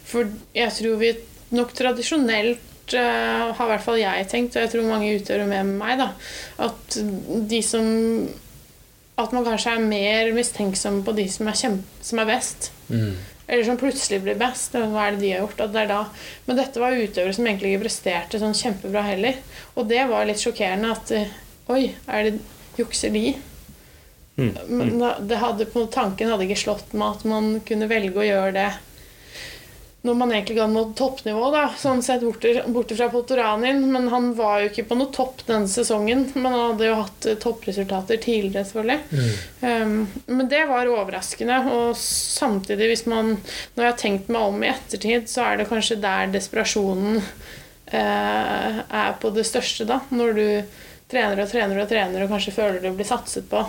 [0.07, 1.11] For jeg tror vi
[1.53, 5.75] nok tradisjonelt uh, har i hvert fall jeg tenkt, og jeg tror mange utøvere med
[5.79, 6.09] meg, da,
[6.69, 6.97] at
[7.49, 7.91] de som
[9.13, 12.71] At man kanskje er mer mistenksom på de som er, kjempe, som er best.
[12.87, 13.11] Mm.
[13.45, 14.73] Eller som plutselig blir best.
[14.73, 15.61] Hva er det de har gjort?
[15.61, 15.99] At det da.
[16.47, 19.37] Men dette var utøvere som egentlig ikke presterte sånn kjempebra heller.
[19.77, 21.13] Og det var litt sjokkerende at
[21.71, 22.33] Oi, er det
[22.81, 23.35] jukser de?
[24.35, 24.55] Mm.
[24.67, 28.69] Men da, hadde, tanken hadde ikke slått meg at man kunne velge å gjøre det
[30.03, 33.85] når man egentlig hadde nådd toppnivå, da, sånn sett borte, fra Potoranin.
[33.91, 36.25] Men han var jo ikke på noe topp denne sesongen.
[36.35, 39.21] Men han hadde jo hatt eh, toppresultater tidligere, selvfølgelig.
[39.61, 39.93] Um,
[40.27, 41.61] men det var overraskende.
[41.71, 45.69] Og samtidig, hvis man Når jeg har tenkt meg om i ettertid, så er det
[45.71, 50.01] kanskje der desperasjonen uh, er på det største, da.
[50.11, 50.45] Når du
[51.13, 53.63] trener og trener og trener og kanskje føler du blir satset på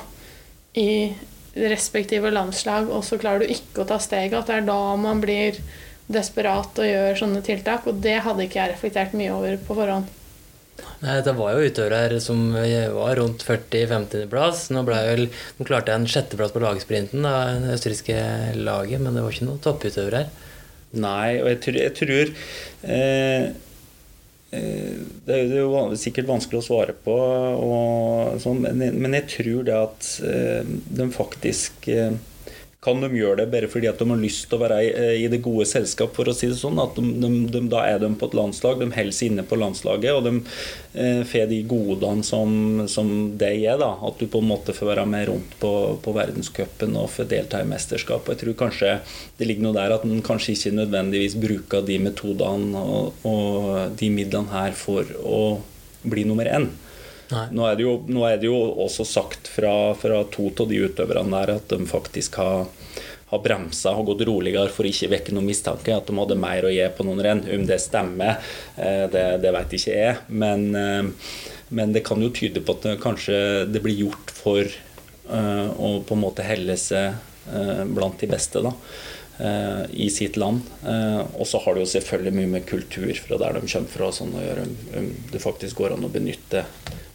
[0.83, 1.14] i
[1.55, 4.35] respektive landslag, og så klarer du ikke å ta steget.
[4.35, 5.62] At det er da man blir
[6.12, 7.88] desperat og gjør sånne tiltak.
[7.90, 10.12] Og det hadde ikke jeg reflektert mye over på forhånd.
[11.04, 14.70] Nei, Det var jo utøvere her som var rundt 40-50.-plass.
[14.74, 18.16] Nå, nå klarte jeg en sjetteplass på lagsprinten, da, det østerrikske
[18.58, 20.50] laget, men det var ikke noen topputøvere her.
[20.94, 22.28] Nei, og jeg tror, jeg tror
[22.94, 23.46] eh,
[24.54, 29.66] eh Det er jo sikkert vanskelig å svare på, og, sånn, men, men, jeg tror
[29.66, 32.14] det at eh, de faktisk eh,
[32.85, 34.79] kan de gjøre det bare fordi at de har lyst til å være
[35.16, 36.81] i, det gode selskap, for å si det sånn.
[36.83, 39.59] At de, de, de, da er de på et landslag, de holder seg inne på
[39.61, 40.35] landslaget, og de
[41.01, 43.79] eh, får de godene som, som det er.
[43.81, 45.73] da, At du på en måte får være med rundt på,
[46.05, 48.25] på verdenscupen og får delta i mesterskap.
[48.27, 48.94] Og jeg tror kanskje
[49.38, 54.12] det ligger noe der at en kanskje ikke nødvendigvis bruker de metodene og, og de
[54.12, 55.44] midlene her for å
[56.05, 56.68] bli nummer én.
[57.30, 61.40] Nå er, jo, nå er, det jo, også sagt fra, fra to av de utøverne
[61.40, 62.66] der at de faktisk har,
[63.30, 65.96] har bremsa og gått roligere for ikke å vekke noen mistanke.
[65.96, 67.44] At de hadde mer å gi på noen renn.
[67.56, 68.40] Om det stemmer,
[68.76, 70.18] eh, det, det vet ikke jeg.
[70.28, 71.37] Men, eh,
[71.74, 73.38] men, det kan jo tyde på at det kanskje
[73.72, 78.62] det blir gjort for eh, å på en måte helle seg blant de beste.
[78.64, 78.70] da
[79.35, 80.61] i sitt land.
[80.85, 84.37] og så har det jo selvfølgelig mye med kultur fra der de kommer fra sånn
[84.38, 84.66] å gjøre.
[85.01, 86.62] Om det faktisk går an å benytte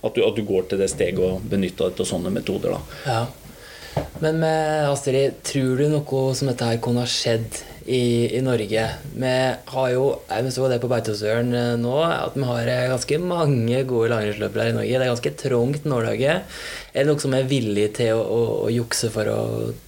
[0.02, 2.76] at du, at du, går til det steget og benytter deg av sånne metoder.
[2.76, 3.00] Da.
[3.08, 4.06] Ja.
[4.24, 7.58] Men med Astrid, tror du noe som dette her kunne ha skjedd
[7.90, 8.86] i, i Norge?
[9.12, 9.34] Vi
[9.74, 13.84] har jo, jeg så det på Beitostølen eh, nå, at vi har eh, ganske mange
[13.90, 14.94] gode langrennsløpere i Norge.
[14.96, 16.60] Det er ganske trangt nåløyet.
[16.94, 19.40] Er det noe som er villig til å, å, å, jukse for å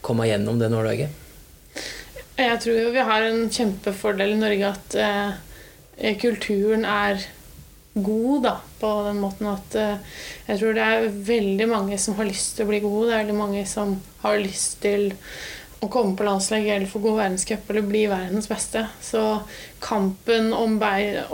[0.04, 1.20] komme gjennom det nåløyet?
[2.40, 7.20] Jeg tror jo vi har en kjempefordel i Norge at eh, kulturen er
[7.94, 12.30] god, da, på den måten at eh, jeg tror det er veldig mange som har
[12.30, 13.10] lyst til å bli gode.
[13.10, 15.12] Det er veldig mange som har lyst til
[15.82, 18.86] å komme på landslaget eller få god verdenscup eller bli verdens beste.
[19.04, 19.22] Så
[19.84, 20.80] kampen om,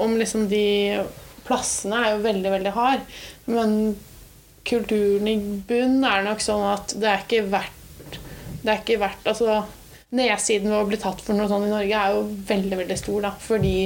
[0.01, 0.65] om liksom de
[1.47, 3.17] plassene er jo veldig, veldig hard.
[3.51, 3.73] Men
[4.67, 8.17] kulturen i bunn er nok sånn at det er ikke verdt
[8.59, 9.61] Det er ikke verdt Altså
[10.15, 13.21] nedsiden ved å bli tatt for noe sånt i Norge er jo veldig veldig stor.
[13.25, 13.79] da, Fordi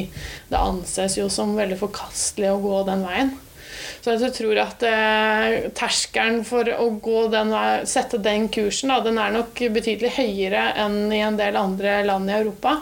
[0.52, 3.34] det anses jo som veldig forkastelig å gå den veien.
[4.02, 7.54] Så jeg tror at eh, terskelen for å gå den
[7.90, 12.30] sette den kursen da, den er nok betydelig høyere enn i en del andre land
[12.30, 12.80] i Europa.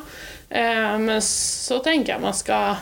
[0.50, 2.80] Eh, men så tenker jeg man skal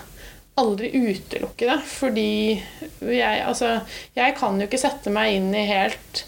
[0.57, 1.77] aldri utelukke det.
[1.89, 3.77] Fordi jeg, altså,
[4.17, 6.25] jeg kan jo ikke sette meg inn i helt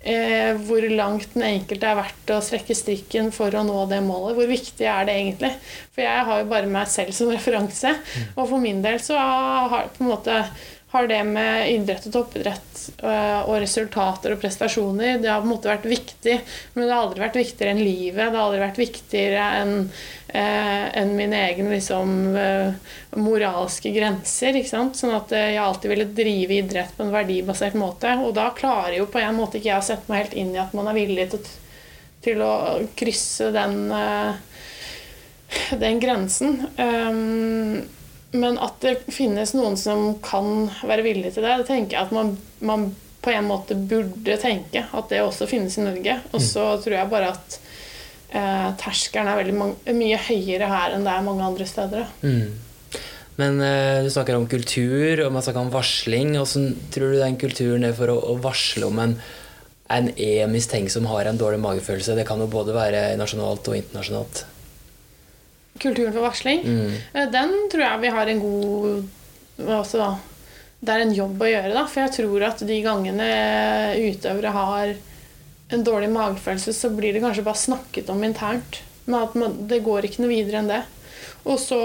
[0.00, 4.36] eh, hvor langt den enkelte er verdt å strekke strikken for å nå det målet.
[4.38, 5.52] Hvor viktig er det egentlig?
[5.94, 7.94] For jeg har jo bare meg selv som referanse.
[7.98, 8.32] Mm.
[8.36, 10.42] Og for min del så har på en måte
[10.90, 15.52] har det med idrett og toppidrett eh, og resultater og prestasjoner Det har på en
[15.52, 16.36] måte vært viktig,
[16.72, 18.22] men det har aldri vært viktigere enn livet.
[18.22, 24.56] Det har aldri vært viktigere enn eh, enn mine egne liksom, eh, moralske grenser.
[24.56, 24.96] Ikke sant?
[24.96, 28.14] Sånn at jeg alltid ville drive idrett på en verdibasert måte.
[28.24, 30.62] Og da klarer jo på en måte ikke jeg å sette meg helt inn i
[30.62, 31.52] at man er villig til,
[32.24, 32.54] til å
[32.96, 33.76] krysse den,
[35.84, 36.62] den grensen.
[36.80, 37.97] Um,
[38.36, 42.14] men at det finnes noen som kan være villig til det, det tenker jeg at
[42.14, 42.90] man, man
[43.24, 46.18] på en måte burde tenke at det også finnes i Norge.
[46.32, 46.82] Og så mm.
[46.84, 47.58] tror jeg bare at
[48.36, 52.06] eh, terskelen er mange, mye høyere her enn det er mange andre steder.
[52.22, 53.00] Mm.
[53.38, 56.36] Men eh, du snakker om kultur, og man snakker om varsling.
[56.36, 59.16] Hvordan tror du den kulturen er for å, å varsle om en,
[59.94, 62.18] en er mistenksom har en dårlig magefølelse?
[62.18, 64.44] Det kan jo både være nasjonalt og internasjonalt
[65.82, 66.96] kulturen for varsling, mm.
[67.12, 70.08] Eh, den tror jeg vi har en god altså,
[70.80, 71.84] Det er en jobb å gjøre, da.
[71.90, 73.30] For jeg tror at de gangene
[73.98, 74.92] utøvere har
[75.74, 78.78] en dårlig magefølelse, så blir det kanskje bare snakket om internt.
[79.08, 80.82] Men at man, det går ikke noe videre enn det.
[81.48, 81.80] Og så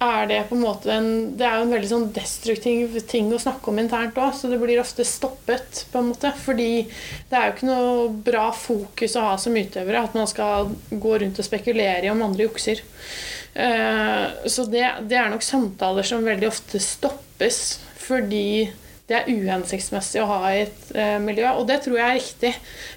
[0.00, 3.40] er det på en måte en, Det er jo en veldig sånn destruktiv ting å
[3.40, 6.32] snakke om internt òg, så det blir ofte stoppet, på en måte.
[6.40, 6.70] Fordi
[7.28, 11.18] det er jo ikke noe bra fokus å ha som utøvere at man skal gå
[11.20, 12.80] rundt og spekulere i om andre jukser.
[13.50, 18.70] Uh, så det, det, er nok samtaler som veldig ofte stoppes fordi
[19.10, 21.48] det er uhensiktsmessig å ha i et uh, miljø.
[21.58, 22.52] Og det tror jeg er riktig,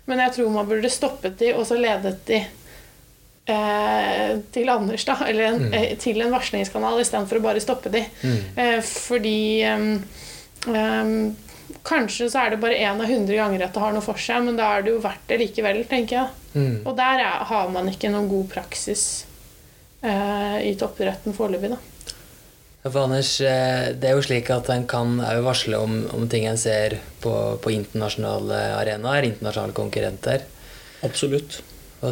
[0.08, 2.52] men jeg tror man burde stoppet de og så ledet de eh,
[3.46, 5.74] til Anders, da, eller en, mm.
[5.76, 8.06] eh, til en varslingskanal istedenfor å bare stoppe de.
[8.24, 8.38] Mm.
[8.56, 11.34] Eh, fordi um,
[11.84, 14.44] Kanskje så er det bare én av hundre ganger at det har noe for seg,
[14.46, 16.30] men da er det jo verdt det likevel, tenker jeg.
[16.54, 16.76] Mm.
[16.86, 19.26] Og der er, har man ikke noen god praksis
[20.06, 21.82] eh, i toppidretten foreløpig, da.
[22.86, 26.60] For Anders, eh, det er jo slik at en kan varsle om, om, ting en
[26.60, 30.48] ser på, på internasjonale arenaer, internasjonale konkurrenter.
[31.04, 31.64] Absolutt.
[32.04, 32.12] Hva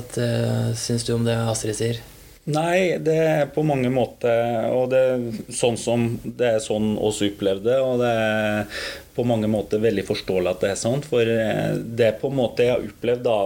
[0.79, 2.01] syns du om det Astrid sier?
[2.49, 7.19] Nei, det er på mange måter Og det er sånn som det er sånn oss
[7.21, 8.79] opplevde, og det er
[9.13, 11.03] på mange måter veldig forståelig at det er sånn.
[11.05, 13.37] For det er på en måte jeg har opplevd da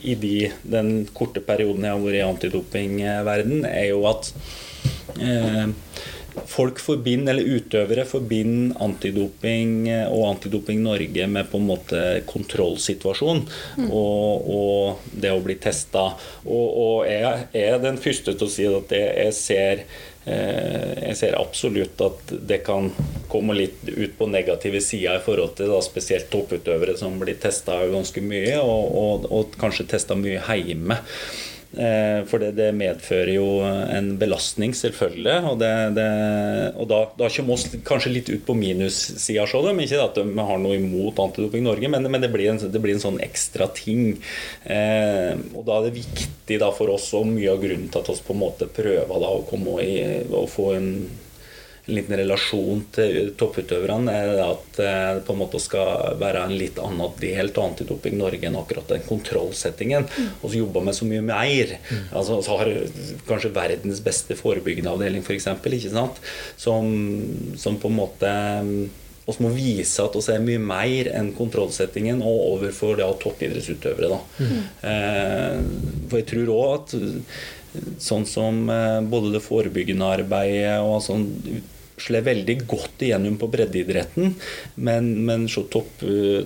[0.00, 4.32] i de, den korte perioden jeg har vært i antidopingverden, er jo at
[5.20, 5.68] eh,
[6.46, 13.42] folk forbinder, eller utøvere forbinder antidoping eh, og Antidoping Norge med på en måte kontrollsituasjon
[13.78, 13.88] mm.
[13.88, 16.10] og, og, det å bli testa.
[16.44, 19.84] Og, og, jeg er den første til å si at jeg ser
[20.28, 22.90] eh, jeg ser absolutt at det kan
[23.32, 27.80] komme litt ut på negative sider i forhold til da, spesielt topputøvere som blir testa
[27.90, 31.00] ganske mye, og, og, og kanskje testa mye hjemme.
[31.76, 35.36] Eh, for det, det, medfører jo en belastning, selvfølgelig.
[35.50, 36.08] Og, det, det,
[36.80, 40.78] og da, da kommer vi kanskje litt ut på minussida, ikke at de har noe
[40.78, 44.16] imot Antidoping Norge, men, men blir en, det, blir en, sånn ekstra ting.
[44.64, 48.26] Eh, og da er det viktig for oss, og mye av grunnen til at vi
[48.26, 49.96] på en måte prøver da, å komme i,
[50.32, 50.92] og få en
[51.88, 56.78] en liten relasjon til topputøverne, er at det på en måte skal være en litt
[56.82, 60.04] annen del av Antidoping Norge enn akkurat den kontrollsettingen.
[60.04, 60.28] Mm.
[60.42, 61.74] Og så jobber med så mye mer.
[61.88, 62.06] Mm.
[62.20, 62.72] Altså, så har
[63.28, 65.48] kanskje verdens beste forebyggende avdeling, f.eks.,
[66.60, 66.94] som,
[67.56, 68.32] som på en måte
[69.28, 74.08] vi må vise at vi er mye mer enn kontrollsettingen og overfor det av toppidrettsutøvere.
[74.08, 74.20] Da.
[74.40, 74.62] Mm.
[74.88, 76.94] Eh, for jeg tror òg at
[78.00, 81.26] sånn som eh, både det forebyggende arbeidet og sånn
[82.02, 84.34] slår veldig godt igjennom på breddeidretten.
[84.74, 86.04] Men, men topp,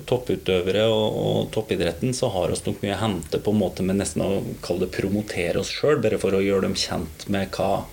[0.09, 4.01] topputøvere og, og, toppidretten så har oss nok mye å hente på en måte med
[4.01, 4.31] nesten å
[4.65, 7.85] kalle det promotere oss sjøl, bare for å gjøre dem kjent med hva,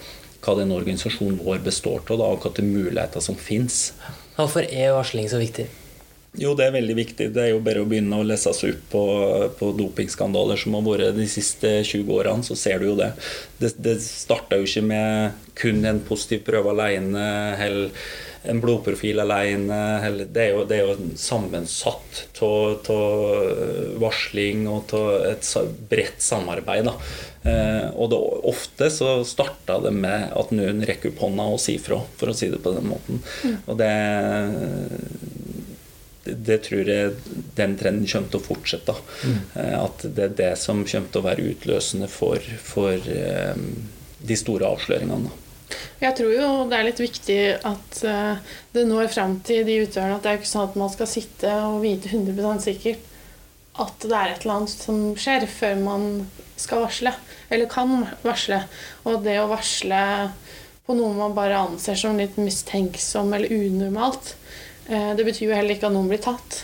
[0.45, 3.89] hva den organisasjonen vår består av, og hvilke muligheter som fins.
[4.37, 5.67] Hvorfor er varsling så viktig?
[6.37, 7.29] Jo, det er veldig viktig.
[7.33, 9.03] Det er jo bare å begynne å lese seg opp på,
[9.57, 13.11] på dopingskandaler som har vært de siste 20 årene, så ser du jo det.
[13.57, 17.25] Det, det starta jo ikke med kun en positiv prøve alene,
[17.57, 17.89] eller
[18.49, 19.79] en blodprofil alene.
[20.05, 22.93] Eller, det, er jo, det er jo sammensatt av
[23.99, 25.49] varsling og av et
[25.89, 26.91] bredt samarbeid.
[27.41, 28.21] Eh, og det,
[28.53, 32.37] ofte så starta det med at noen rekker opp hånda og sier fra, for å
[32.37, 33.23] si det på den måten.
[33.43, 33.57] Mm.
[33.65, 33.91] Og det
[36.35, 37.13] det tror jeg
[37.57, 38.95] den trenden kommer til å fortsette.
[39.23, 39.37] Mm.
[39.55, 43.67] Eh, at det er det som kommer til å være utløsende for, for um,
[44.19, 45.31] de store avsløringene.
[45.99, 50.17] Jeg tror jo det er litt viktig at uh, det når fram til de utøverne
[50.17, 53.05] at det er ikke sånn at man skal sitte og vite 100 sikkert
[53.79, 56.07] at det er et eller annet som skjer, før man
[56.59, 57.13] skal varsle.
[57.47, 58.57] Eller kan varsle.
[59.07, 60.01] Og det å varsle
[60.83, 65.75] på noe man bare anser som litt mistenksom eller unormalt, Eh, det betyr jo heller
[65.75, 66.63] ikke at noen blir tatt.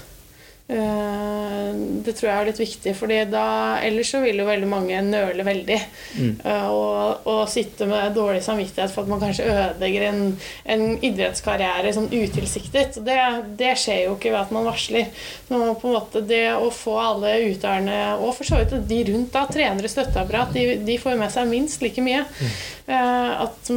[0.68, 1.74] Eh,
[2.06, 5.78] det tror jeg er litt viktig, for ellers så vil jo veldig mange nøle veldig.
[6.18, 6.32] Mm.
[6.42, 10.24] Eh, og, og, sitte med dårlig samvittighet for at man kanskje ødelegger en,
[10.74, 12.98] en idrettskarriere sånn utilsiktet.
[13.06, 13.18] Det,
[13.60, 15.12] det, skjer jo ikke ved at man varsler.
[15.46, 19.30] Så på en måte Det å få alle utøverne, og for så vidt de rundt,
[19.36, 22.24] da, trenere, støtteapparat, de, de får jo med seg minst like mye.
[22.26, 22.58] Mm.
[22.86, 23.70] At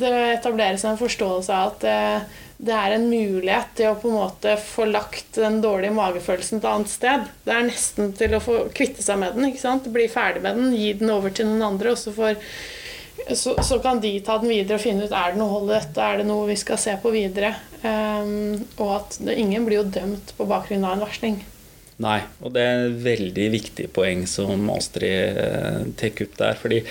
[0.00, 4.54] det etableres en forståelse av at det er en mulighet til å på en måte
[4.60, 7.26] få lagt den dårlige magefølelsen et annet sted.
[7.44, 9.50] Det er nesten til å få kvitte seg med den.
[9.50, 9.90] ikke sant?
[9.92, 11.92] Bli ferdig med den, gi den over til noen andre.
[11.92, 12.14] og så,
[13.36, 15.74] så, så kan de ta den videre og finne ut er det noe hold i
[15.74, 17.52] dette, er det noe vi skal se på videre.
[17.82, 21.38] Um, og at det, ingen blir jo dømt på bakgrunn av en varsling.
[22.02, 26.58] Nei, og det er et veldig viktig poeng som Astrid eh, tar opp der.
[26.60, 26.82] fordi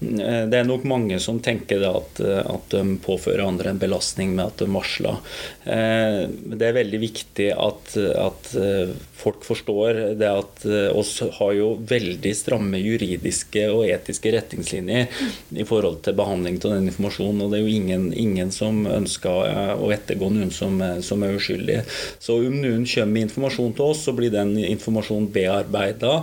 [0.00, 4.62] det er nok mange som tenker at, at, de påfører andre en belastning med at
[4.64, 5.20] de varsler.
[5.64, 8.92] Eh, det er veldig viktig at, at eh,
[9.24, 15.24] folk forstår det at oss har jo veldig stramme juridiske og etiske retningslinjer
[15.56, 17.42] i forhold til behandling av den informasjonen.
[17.44, 21.84] Og det er jo ingen, ingen som ønsker å ettergå noen som, som, er uskyldige.
[22.22, 26.14] Så om noen kommer med informasjon til oss, så blir den informasjonen bearbeida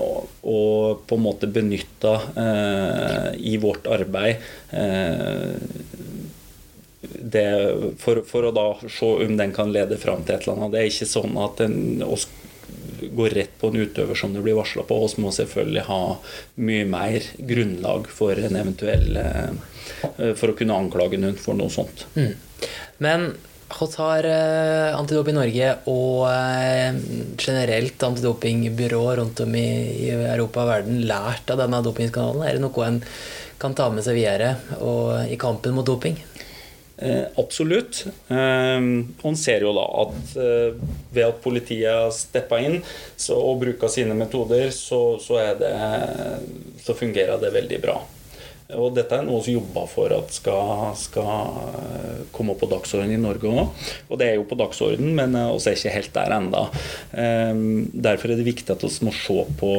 [0.00, 4.36] og, og på en måte benytta Eh, i vårt arbeid
[4.70, 5.52] eh,
[7.32, 7.48] det,
[8.02, 10.74] for, for, å da se om den kan lede fram til et eller annet.
[10.74, 11.64] Det er ikke sånn at
[12.06, 12.28] oss
[13.00, 14.98] går rett på en utøver som det blir varsla på.
[15.16, 16.00] Vi må selvfølgelig ha
[16.60, 19.20] mye mer grunnlag for en eventuell
[20.38, 22.06] For å kunne anklage noen for noe sånt.
[22.14, 22.32] Mm.
[23.04, 23.26] Men
[23.70, 26.96] hvordan har eh, Antidoping Norge og eh,
[27.38, 32.46] generelt antidopingbyrå rundt om i, Europa og verden lært av denne dopingskandalen?
[32.46, 33.00] Er det noe en
[33.60, 34.54] kan ta med seg videre
[35.28, 36.16] i kampen mot doping?
[37.00, 38.04] Eh, absolutt.
[38.28, 38.80] Eh,
[39.22, 40.80] man ser jo da at eh,
[41.14, 42.80] ved at politiet har steppa inn
[43.32, 45.74] og bruka sine metoder, så, så, det,
[46.84, 47.96] så fungerer det veldig bra.
[48.76, 53.22] Og dette er noe vi jobber for at skal, skal eh, komme på dagsordenen i
[53.22, 53.88] Norge òg.
[54.10, 56.66] Og det er jo på dagsordenen, men vi er ikke helt der ennå.
[57.16, 57.64] Eh,
[58.10, 59.72] derfor er det viktig at vi må se på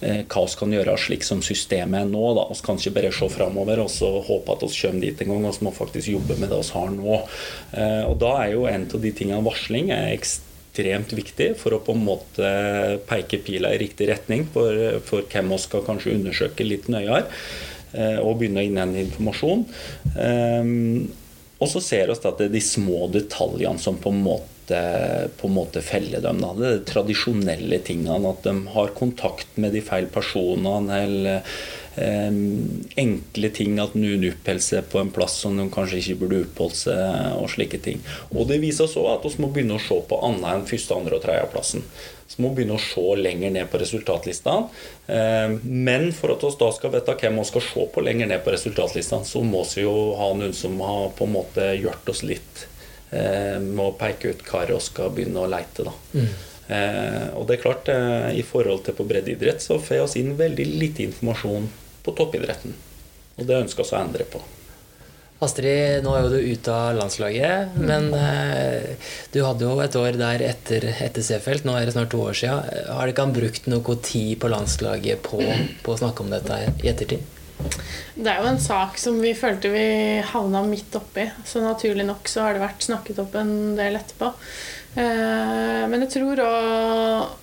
[0.00, 2.24] hva vi kan gjøre slik som systemet er nå.
[2.36, 2.46] Da.
[2.50, 5.46] Vi kan ikke bare se framover og så håpe at vi kommer dit en gang.
[5.46, 7.20] Vi må faktisk jobbe med det vi har nå.
[8.10, 11.96] Og da er jo en av de tingene varsling er ekstremt viktig for å på
[11.96, 12.50] en måte
[13.08, 17.24] peke pila i riktig retning for, for hvem vi skal kanskje undersøke litt nøyere.
[17.96, 19.64] Eh, og begynne å innhente informasjon.
[21.56, 25.48] Og så ser vi at det er de små detaljene som på en måte, på
[25.48, 26.40] en måte felle dem.
[26.42, 26.52] Da.
[26.58, 28.32] Det er de tradisjonelle tingene.
[28.32, 31.02] At de har kontakt med de feil personene.
[31.06, 31.42] eller
[31.96, 32.32] eh,
[32.96, 36.80] enkle ting at noen oppholder seg på en plass som de kanskje ikke burde oppholdt
[36.82, 38.02] seg, og slike ting.
[38.34, 40.96] Og det viser oss òg at vi må begynne å se på annet enn første,
[40.96, 41.86] andre og tredjeplassen.
[42.26, 44.68] Så må vi begynne å se lenger ned på resultatlistene.
[45.06, 48.42] Um, men for at vi da skal vite hvem vi skal se på lenger ned
[48.44, 52.24] på resultatlistene, så må vi jo ha noen som har på en måte hjulpet oss
[52.26, 52.66] litt
[53.12, 55.86] uh, med å peke ut hva vi skal begynne å leite.
[55.86, 55.94] da.
[56.14, 56.28] Mm.
[56.66, 60.34] Eh, og det er klart, eh, I forhold til på breddeidrett så får vi inn
[60.38, 61.70] veldig lite informasjon
[62.02, 62.74] på toppidretten.
[63.38, 64.42] Og det ønsker vi å endre på.
[65.44, 68.96] Astrid, nå er jo du ute av landslaget, men eh,
[69.34, 71.66] du hadde jo et år der etter, etter Seefeld.
[71.68, 72.64] Nå er det snart to år siden.
[72.88, 75.42] Har dere ikke brukt noe tid på landslaget på,
[75.84, 77.35] på, å snakke om dette i ettertid?
[78.16, 79.86] Det er jo en sak som vi følte vi
[80.24, 81.26] havna midt oppi.
[81.44, 84.30] Så naturlig nok så har det vært snakket opp en del etterpå.
[84.96, 87.34] Eh, men jeg tror òg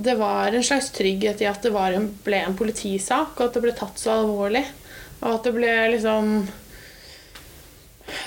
[0.00, 3.62] det var en slags trygghet i at det en, ble en politisak, og at det
[3.66, 4.62] ble tatt så alvorlig.
[5.20, 6.30] Og at det ble liksom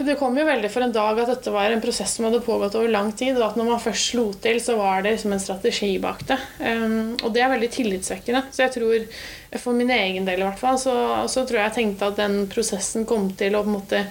[0.05, 2.75] Det kom jo veldig for en dag at dette var en prosess som hadde pågått
[2.79, 5.43] over lang tid, og at når man først slo til, så var det liksom en
[5.43, 6.39] strategi bak det.
[6.59, 8.45] Um, og det er veldig tillitsvekkende.
[8.53, 9.05] Så jeg tror,
[9.61, 10.95] for min egen del i hvert fall, så,
[11.31, 14.03] så tror jeg jeg tenkte at den prosessen kom til å på en måte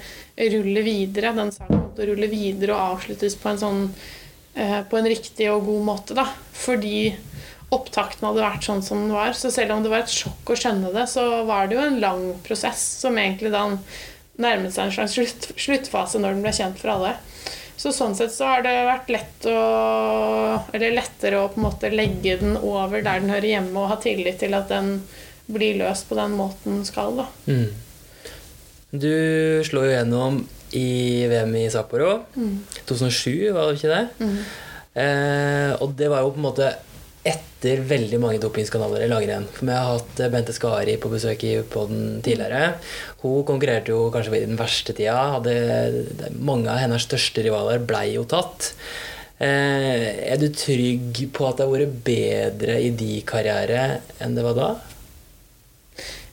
[0.56, 1.34] rulle videre.
[1.38, 5.50] Den saken kom til rulle videre og avsluttes på en sånn uh, på en riktig
[5.52, 6.28] og god måte, da.
[6.62, 7.12] Fordi
[7.72, 9.32] opptakten hadde vært sånn som den var.
[9.36, 12.00] Så selv om det var et sjokk å skjønne det, så var det jo en
[12.02, 13.64] lang prosess som egentlig da
[14.40, 17.16] nærmet seg en slags slutt, sluttfase når den ble kjent for alle.
[17.76, 19.58] Så sånn sett så har det vært lett å,
[20.72, 23.98] eller lettere å på en måte legge den over der den hører hjemme, og ha
[24.02, 25.00] tillit til at den
[25.52, 27.16] blir løst på den måten den skal.
[27.18, 27.26] da.
[27.50, 27.72] Mm.
[28.92, 29.12] Du
[29.66, 30.42] slår jo gjennom
[30.78, 32.20] i VM i Sapporo.
[32.36, 32.60] Mm.
[32.86, 34.04] 2007, var det ikke det?
[34.20, 34.38] Mm.
[35.02, 36.70] Eh, og det var jo på en måte
[37.22, 39.46] etter veldig mange dopingskanaler i langrenn.
[39.54, 42.74] For Vi har hatt Bente Skari på besøk i poden tidligere.
[43.22, 45.36] Hun konkurrerte jo kanskje i den verste tida.
[45.36, 45.54] Hadde,
[46.42, 48.72] mange av hennes største rivaler blei jo tatt.
[49.42, 53.86] Eh, er du trygg på at det har vært bedre i de karriere
[54.22, 54.68] enn det var da?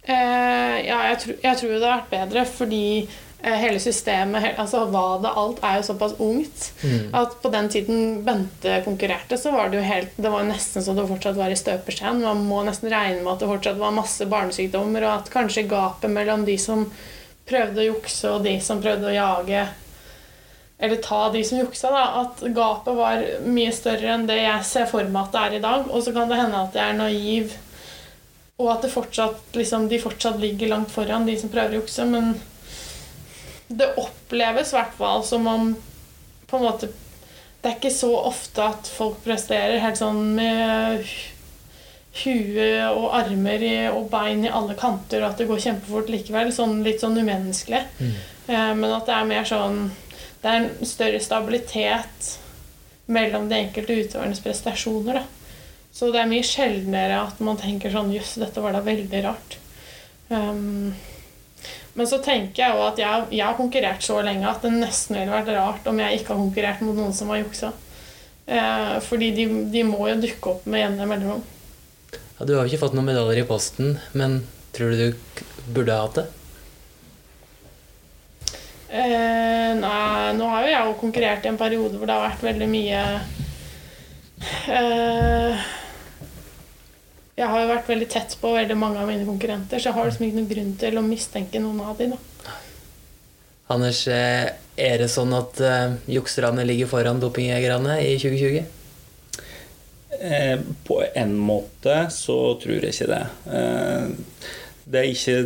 [0.09, 4.81] Eh, ja, jeg, tro, jeg tror det har vært bedre fordi Eh, hele systemet, altså
[4.91, 7.13] hva det alt, er jo såpass ungt mm.
[7.15, 10.95] at på den tiden Bente konkurrerte, så var det jo helt Det var nesten så
[10.97, 12.19] det fortsatt var i støpeskjeen.
[12.25, 16.11] Man må nesten regne med at det fortsatt var masse barnesykdommer, og at kanskje gapet
[16.11, 16.83] mellom de som
[17.49, 19.63] prøvde å jukse, og de som prøvde å jage
[20.79, 22.03] Eller ta de som juksa, da.
[22.21, 25.63] At gapet var mye større enn det jeg ser for meg at det er i
[25.65, 25.89] dag.
[25.91, 27.57] Og så kan det hende at jeg er naiv,
[28.59, 32.07] og at fortsatt, liksom, de fortsatt ligger langt foran, de som prøver å jukse.
[32.07, 32.33] men
[33.69, 35.69] det oppleves i hvert fall som om
[36.49, 36.89] på en måte
[37.61, 41.03] Det er ikke så ofte at folk presterer helt sånn med
[42.23, 46.53] huet og armer og bein i alle kanter, og at det går kjempefort likevel.
[46.55, 47.81] Sånn, litt sånn umenneskelig.
[47.99, 48.13] Mm.
[48.47, 49.89] Eh, men at det er mer sånn
[50.39, 52.29] Det er en større stabilitet
[53.11, 55.19] mellom de enkelte utøvernes prestasjoner.
[55.19, 55.59] Da.
[55.91, 59.57] Så det er mye sjeldnere at man tenker sånn Jøss, dette var da veldig rart.
[60.29, 60.95] Um,
[61.97, 65.33] men så tenker jeg at jeg, jeg, har konkurrert så lenge at det nesten ville
[65.33, 67.71] vært rart om jeg ikke har konkurrert mot noen som har juksa.
[68.49, 71.43] Eh, fordi de, de, må jo dukke opp med jevne mellomrom.
[72.11, 74.41] Ja, du har jo ikke fått noen medaljer i posten, men
[74.75, 76.27] tror du du burde ha hatt det?
[78.89, 82.47] Eh, nei, nå har jo jeg jo konkurrert i en periode hvor det har vært
[82.47, 83.01] veldig mye
[84.73, 85.67] eh,
[87.39, 90.09] Jeg har jo vært veldig tett på veldig mange av mine konkurrenter, så jeg har
[90.09, 92.17] liksom ikke noen grunn til å mistenke noen av dem.
[92.17, 92.57] Da.
[93.71, 98.67] Anders, eh, er det sånn at uh, jukserne ligger foran dopingjegerne i 2020?
[100.19, 103.25] Eh, på en måte så tror jeg ikke det.
[103.55, 104.07] Eh,
[104.89, 105.37] det er ikke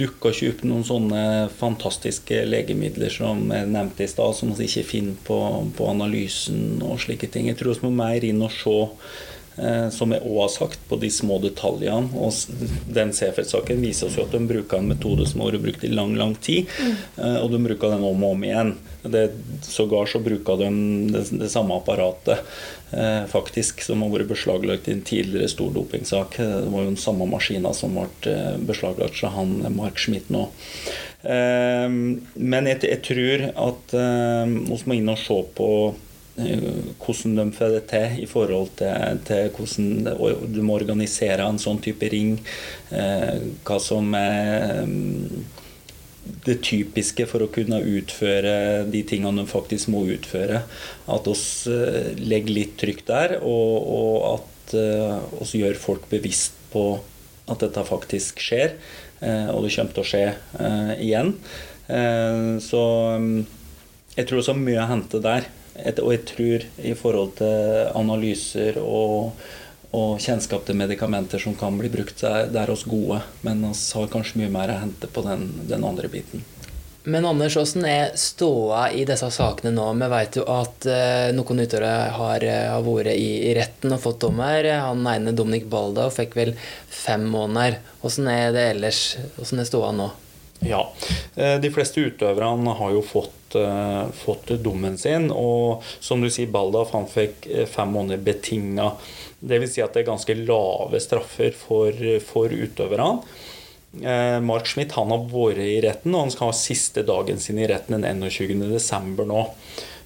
[0.00, 1.22] dukka ikke opp noen sånne
[1.60, 5.38] fantastiske legemidler som jeg nevnte i stad, som vi ikke finner på,
[5.76, 7.46] på, analysen og slike ting.
[7.48, 8.76] Jeg tror vi må mer inn og se
[9.92, 12.08] som jeg òg har sagt, på de små detaljene.
[12.16, 12.32] Og
[12.88, 15.92] den Seefeld-saken viser oss jo at de bruker en metode som har vært brukt i
[15.92, 16.70] lang, lang tid.
[16.80, 16.94] Mm.
[17.42, 18.74] Og de bruker den om og om igjen.
[19.02, 19.30] Det,
[19.62, 20.70] sågar så bruker de
[21.12, 22.42] det, det samme apparatet
[22.92, 26.36] eh, faktisk som har vært beslaglagt i en tidligere stor dopingsak.
[26.36, 28.36] Det var jo den samme maskina som ble
[28.68, 30.46] beslaglagt fra han Mark Schmidt nå.
[31.22, 36.09] Eh, men jeg, jeg tror at eh, vi må inn og se på Eh,
[37.00, 41.80] hvordan de får det til i forhold til, til hvordan du må organisere en sånn
[41.82, 42.36] type ring.
[42.90, 45.44] Eh, hva som er mm,
[46.46, 50.62] det typiske for å kunne utføre de tingene de faktisk må utføre.
[51.10, 54.48] At oss eh, legger litt trykk der, og, og at
[55.42, 56.92] oss gjør folk bevisst på
[57.50, 58.76] at dette faktisk skjer.
[59.50, 60.20] Og det kommer til å skje
[61.02, 61.32] igjen.
[62.62, 62.82] Så
[63.18, 63.40] mm,
[64.14, 69.36] jeg tror også mye å hente der og jeg tror i forhold til analyser og,
[69.96, 73.22] og kjennskap til medikamenter som kan bli brukt, det er oss gode.
[73.46, 76.44] Men vi har kanskje mye mer å hente på den, den andre biten.
[77.02, 79.86] Men Anders, hvordan er ståa i disse sakene nå?
[79.96, 84.02] Vi vet jo at eh, noen utøvere har, eh, har, vært i, i, retten og
[84.02, 84.68] fått dommer.
[84.84, 86.52] Han ene, Dominik Balda, fikk vel
[86.92, 87.78] fem måneder.
[88.02, 89.00] Hvordan er det ellers?
[89.38, 90.10] Hvordan er ståa nå?
[90.68, 90.82] Ja.
[91.40, 95.30] Eh, de fleste utøverne har jo fått, uh, fått, dommen sin.
[95.32, 98.92] Og som du sier, Baldaf han fikk eh, fem måneder betinga.
[99.40, 99.74] Dvs.
[99.74, 103.12] Si at det er ganske lave straffer for, for utøverne.
[103.90, 107.58] Uh, Mark Schmidt han har vært i retten, og han skal ha siste dagen sin
[107.58, 109.24] i retten den 21.12.
[109.26, 109.46] nå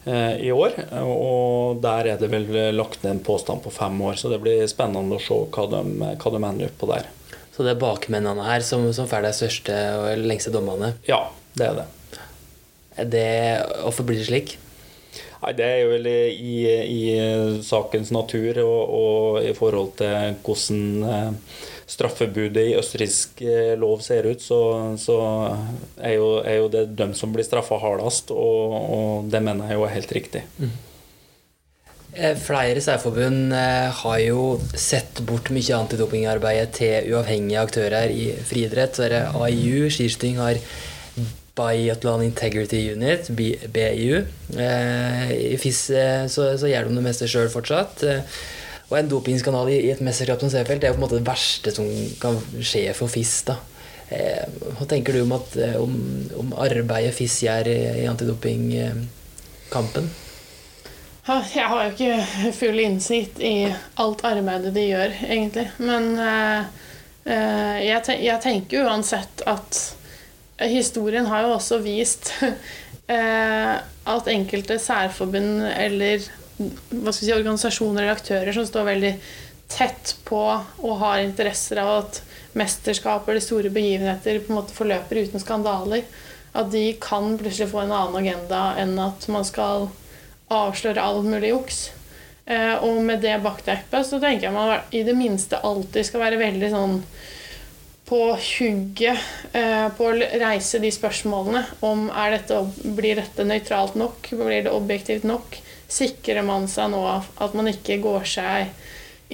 [0.04, 0.74] i år.
[1.00, 2.44] Og der er det vel
[2.76, 5.80] lagt ned en påstand på fem år, så det blir spennende å se hva de,
[6.20, 7.08] hva de ender opp på der.
[7.56, 10.96] Så det er bakmennene her som, som får de største og lengste dommene?
[11.06, 11.86] Ja, det er det.
[12.96, 13.28] Det
[13.82, 14.58] Hvorfor blir det slik?
[15.44, 16.56] Nei, Det er jo vel i,
[16.88, 17.02] i
[17.64, 21.58] sakens natur og, og, i forhold til hvordan eh,
[21.90, 24.62] straffebudet i østerriksk eh, lov ser ut, så,
[25.00, 25.18] så
[26.00, 29.80] er, jo, er, jo, det dem som blir straffa hardest, og, og, det mener jeg
[29.80, 30.44] jo er helt riktig.
[30.56, 30.72] Mm.
[32.14, 33.52] Eh, flere særforbund
[34.00, 39.02] har jo sett bort mye antidopingarbeidet til uavhengige aktører i friidrett.
[39.34, 40.62] AIU, skiskyting, har
[41.54, 44.26] Biathlon Integrity Unit, BIU.
[44.58, 45.90] Eh, I FIS
[46.28, 48.02] så, så gjør de det meste sjøl fortsatt.
[48.90, 51.70] Og en dopingskandale i et mesterskap som Seefeld, er jo på en måte det verste
[51.74, 51.86] som
[52.20, 53.34] kan skje for FIS.
[53.46, 53.54] da.
[54.76, 55.48] Hva tenker du om, at,
[55.80, 55.92] om,
[56.42, 60.04] om arbeidet FIS gjør i antidopingkampen?
[61.24, 62.14] Jeg har jo ikke
[62.58, 65.66] full innsikt i alt arbeidet de gjør, egentlig.
[65.80, 66.02] Men
[67.24, 69.96] jeg, tenker uansett at
[70.58, 73.76] historien har jo også vist uh,
[74.14, 79.14] at enkelte særforbund eller hva skal si, organisasjoner eller aktører som står veldig
[79.74, 82.20] tett på og har interesser av at
[82.54, 86.04] mesterskap eller store begivenheter på en måte forløper uten skandaler,
[86.54, 89.88] at de kan plutselig få en annen agenda enn at man skal
[90.52, 91.80] avsløre all mulig juks.
[92.46, 96.42] Eh, og med det bakteppet så tenker jeg man i det minste alltid skal være
[96.42, 96.98] veldig sånn
[98.04, 99.18] på hugget
[99.56, 102.60] eh, på å reise de spørsmålene om dette,
[102.96, 105.56] blir dette nøytralt nok, blir det objektivt nok.
[105.88, 108.74] Sikrer man seg nå at man ikke går seg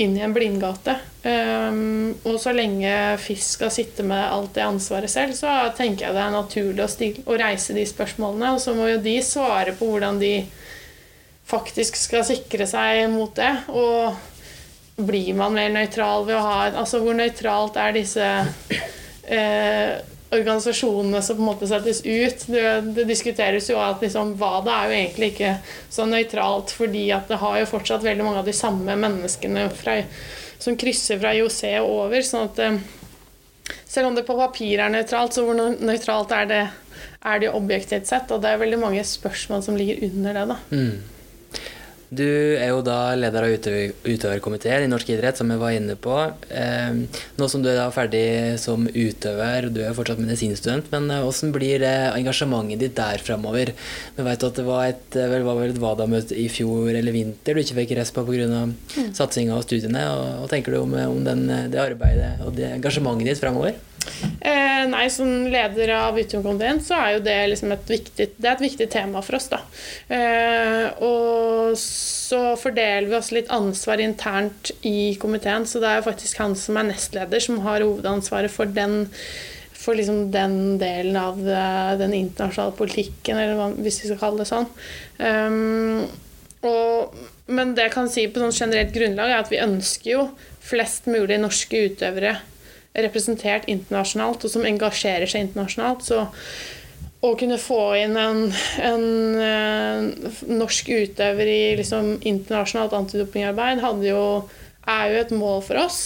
[0.01, 0.97] inn i en blindgate?
[1.23, 6.17] Um, og så lenge fisk skal sitte med alt det ansvaret selv, så tenker jeg
[6.17, 8.55] det er naturlig å, å reise de spørsmålene.
[8.55, 10.35] Og så må jo de svare på hvordan de
[11.51, 13.51] faktisk skal sikre seg mot det.
[13.75, 14.30] Og
[15.07, 18.27] blir man mer nøytral ved å ha Altså hvor nøytralt er disse
[19.25, 19.99] eh,
[20.31, 22.45] organisasjonene som på en måte settes ut?
[22.47, 22.65] Det,
[22.97, 25.55] det diskuteres jo at liksom, WADA er jo egentlig ikke
[25.91, 29.99] så nøytralt, fordi at det har jo fortsatt veldig mange av de samme menneskene fra,
[30.63, 32.27] som krysser fra IOC og over.
[32.27, 32.79] sånn at eh,
[33.91, 36.65] selv om det på papir er nøytralt, så hvor nøytralt er det,
[37.27, 38.31] er det objektivt sett?
[38.31, 40.47] Og det er veldig mange spørsmål som ligger under det.
[40.55, 40.61] da.
[40.71, 41.20] Mm.
[42.11, 45.95] Du er jo da leder av utøver, utøverkomiteen i norsk idrett, som jeg var inne
[45.95, 46.17] på.
[46.51, 51.23] Eh, nå som du er da ferdig som utøver, du er fortsatt medisinstudent, men eh,
[51.23, 53.71] hvordan blir engasjementet ditt der framover?
[54.17, 57.15] Vi vet at det var, et, eh, vel, var vel et WADA-møte i fjor eller
[57.15, 58.39] vinter du ikke fikk rest på pga.
[58.41, 59.13] Mm.
[59.15, 60.03] satsinga og studiene.
[60.43, 63.79] Og tenker du om, om den, det arbeidet og det engasjementet ditt framover?
[64.41, 68.55] Eh, nei, som leder av Uteomkomiteen så er jo det liksom et viktig, det er
[68.55, 69.51] et viktig tema for oss.
[69.53, 69.61] da.
[70.09, 76.09] Eh, og så fordeler vi også litt ansvar internt i komiteen, så det er jo
[76.09, 79.05] faktisk han som er nestleder, som har hovedansvaret for den
[79.81, 84.51] for liksom den delen av eh, den internasjonale politikken, eller hvis vi skal kalle det
[84.51, 84.67] sånn.
[85.17, 86.03] Um,
[86.69, 87.17] og,
[87.49, 90.27] men det jeg kan si på sånn generelt grunnlag, er at vi ønsker jo
[90.61, 92.37] flest mulig norske utøvere
[92.97, 96.05] representert internasjonalt, og som engasjerer seg internasjonalt.
[96.07, 96.25] Så
[97.21, 98.47] å kunne få inn en,
[98.81, 99.05] en,
[99.41, 104.23] en eh, norsk utøver i liksom, internasjonalt antidopingarbeid jo,
[104.89, 106.01] er jo et mål for oss.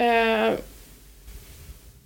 [0.00, 0.56] Eh,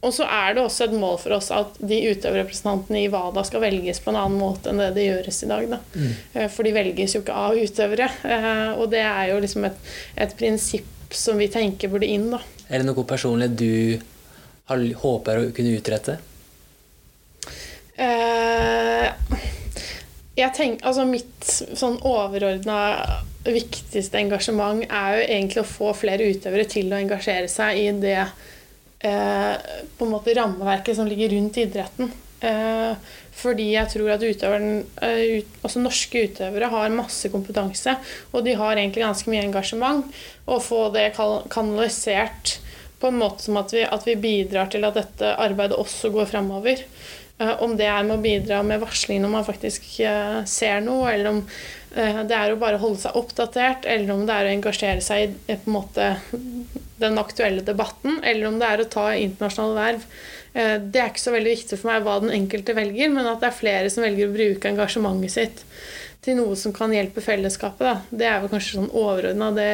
[0.01, 3.63] og så er det også et mål for oss at de utøverrepresentantene i WADA skal
[3.67, 5.75] velges på en annen måte enn det det gjøres i dag.
[5.93, 6.15] Mm.
[6.33, 8.09] Eh, for de velges jo ikke av utøvere.
[8.25, 9.93] Eh, og det er jo liksom et,
[10.25, 12.31] et prinsipp som vi tenker burde inn.
[12.33, 12.41] da.
[12.71, 13.73] Er det noe personlig du
[14.71, 16.21] har, håper å kunne utrette?
[17.99, 19.11] Uh,
[20.39, 22.79] jeg tenker, altså Mitt sånn overordna
[23.45, 28.21] viktigste engasjement er jo egentlig å få flere utøvere til å engasjere seg i det
[28.23, 29.55] uh,
[29.99, 32.13] på en måte rammeverket som ligger rundt idretten.
[32.41, 32.95] Uh,
[33.41, 37.97] fordi jeg tror at utøveren, ut, altså norske utøvere har masse kompetanse,
[38.33, 40.05] og de har egentlig ganske mye engasjement.
[40.45, 42.59] Å få det kanalisert
[43.01, 46.29] på en måte som at vi, at vi bidrar til at dette arbeidet også går
[46.31, 46.85] framover.
[47.41, 51.09] Uh, om det er med å bidra med varsling når man faktisk uh, ser noe,
[51.15, 51.45] eller om
[51.91, 55.57] det er å bare holde seg oppdatert, eller om det er å engasjere seg i
[55.59, 56.05] på en måte
[57.01, 60.05] den aktuelle debatten, eller om det er å ta internasjonale verv.
[60.51, 63.51] Det er ikke så veldig viktig for meg hva den enkelte velger, men at det
[63.51, 65.65] er flere som velger å bruke engasjementet sitt
[66.25, 67.87] til noe som kan hjelpe fellesskapet.
[67.87, 67.95] Da.
[68.11, 69.71] Det er vel kanskje sånn overordna det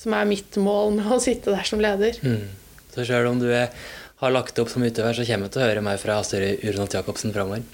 [0.00, 2.16] som er mitt mål med å sitte der som leder.
[2.22, 2.46] Mm.
[2.94, 3.68] Så sjøl om du er,
[4.22, 6.96] har lagt opp som utøver, så kommer du til å høre meg fra Astrid Urnholt
[6.96, 7.66] Jacobsen framover?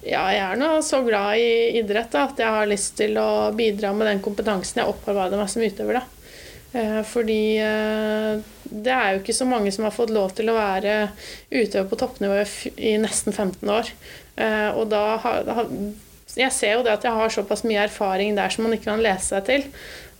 [0.00, 3.50] Ja, jeg er nå så glad i idrett da, at jeg har lyst til å
[3.56, 6.00] bidra med den kompetansen jeg opparbeider meg som utøver.
[6.00, 6.17] da.
[6.72, 10.56] Eh, fordi eh, det er jo ikke så mange som har fått lov til å
[10.58, 10.96] være
[11.48, 12.42] utøver på toppnivå
[12.76, 13.92] i nesten 15 år.
[14.36, 15.48] Eh, og da har,
[16.36, 19.02] Jeg ser jo det at jeg har såpass mye erfaring der som man ikke kan
[19.02, 19.68] lese seg til.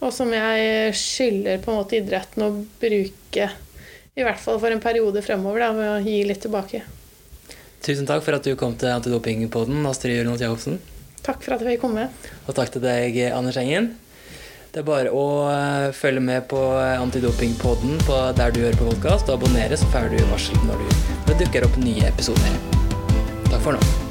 [0.00, 3.50] Og som jeg skylder på en måte idretten å bruke,
[4.18, 6.84] i hvert fall for en periode fremover, da, ved å gi litt tilbake.
[7.82, 10.78] Tusen takk for at du kom til Antidopingpodden, Astrid Jørgen Jacobsen.
[11.22, 12.08] Takk for at jeg fikk komme.
[12.46, 13.92] Og takk til deg, Anders Engen.
[14.68, 19.30] Det er bare å eh, følge med på Antidopingpodden på der du hører på podkast,
[19.30, 20.84] og abonnere, så får du varsel når
[21.30, 22.60] det dukker opp nye episoder.
[23.48, 24.07] Takk for nå.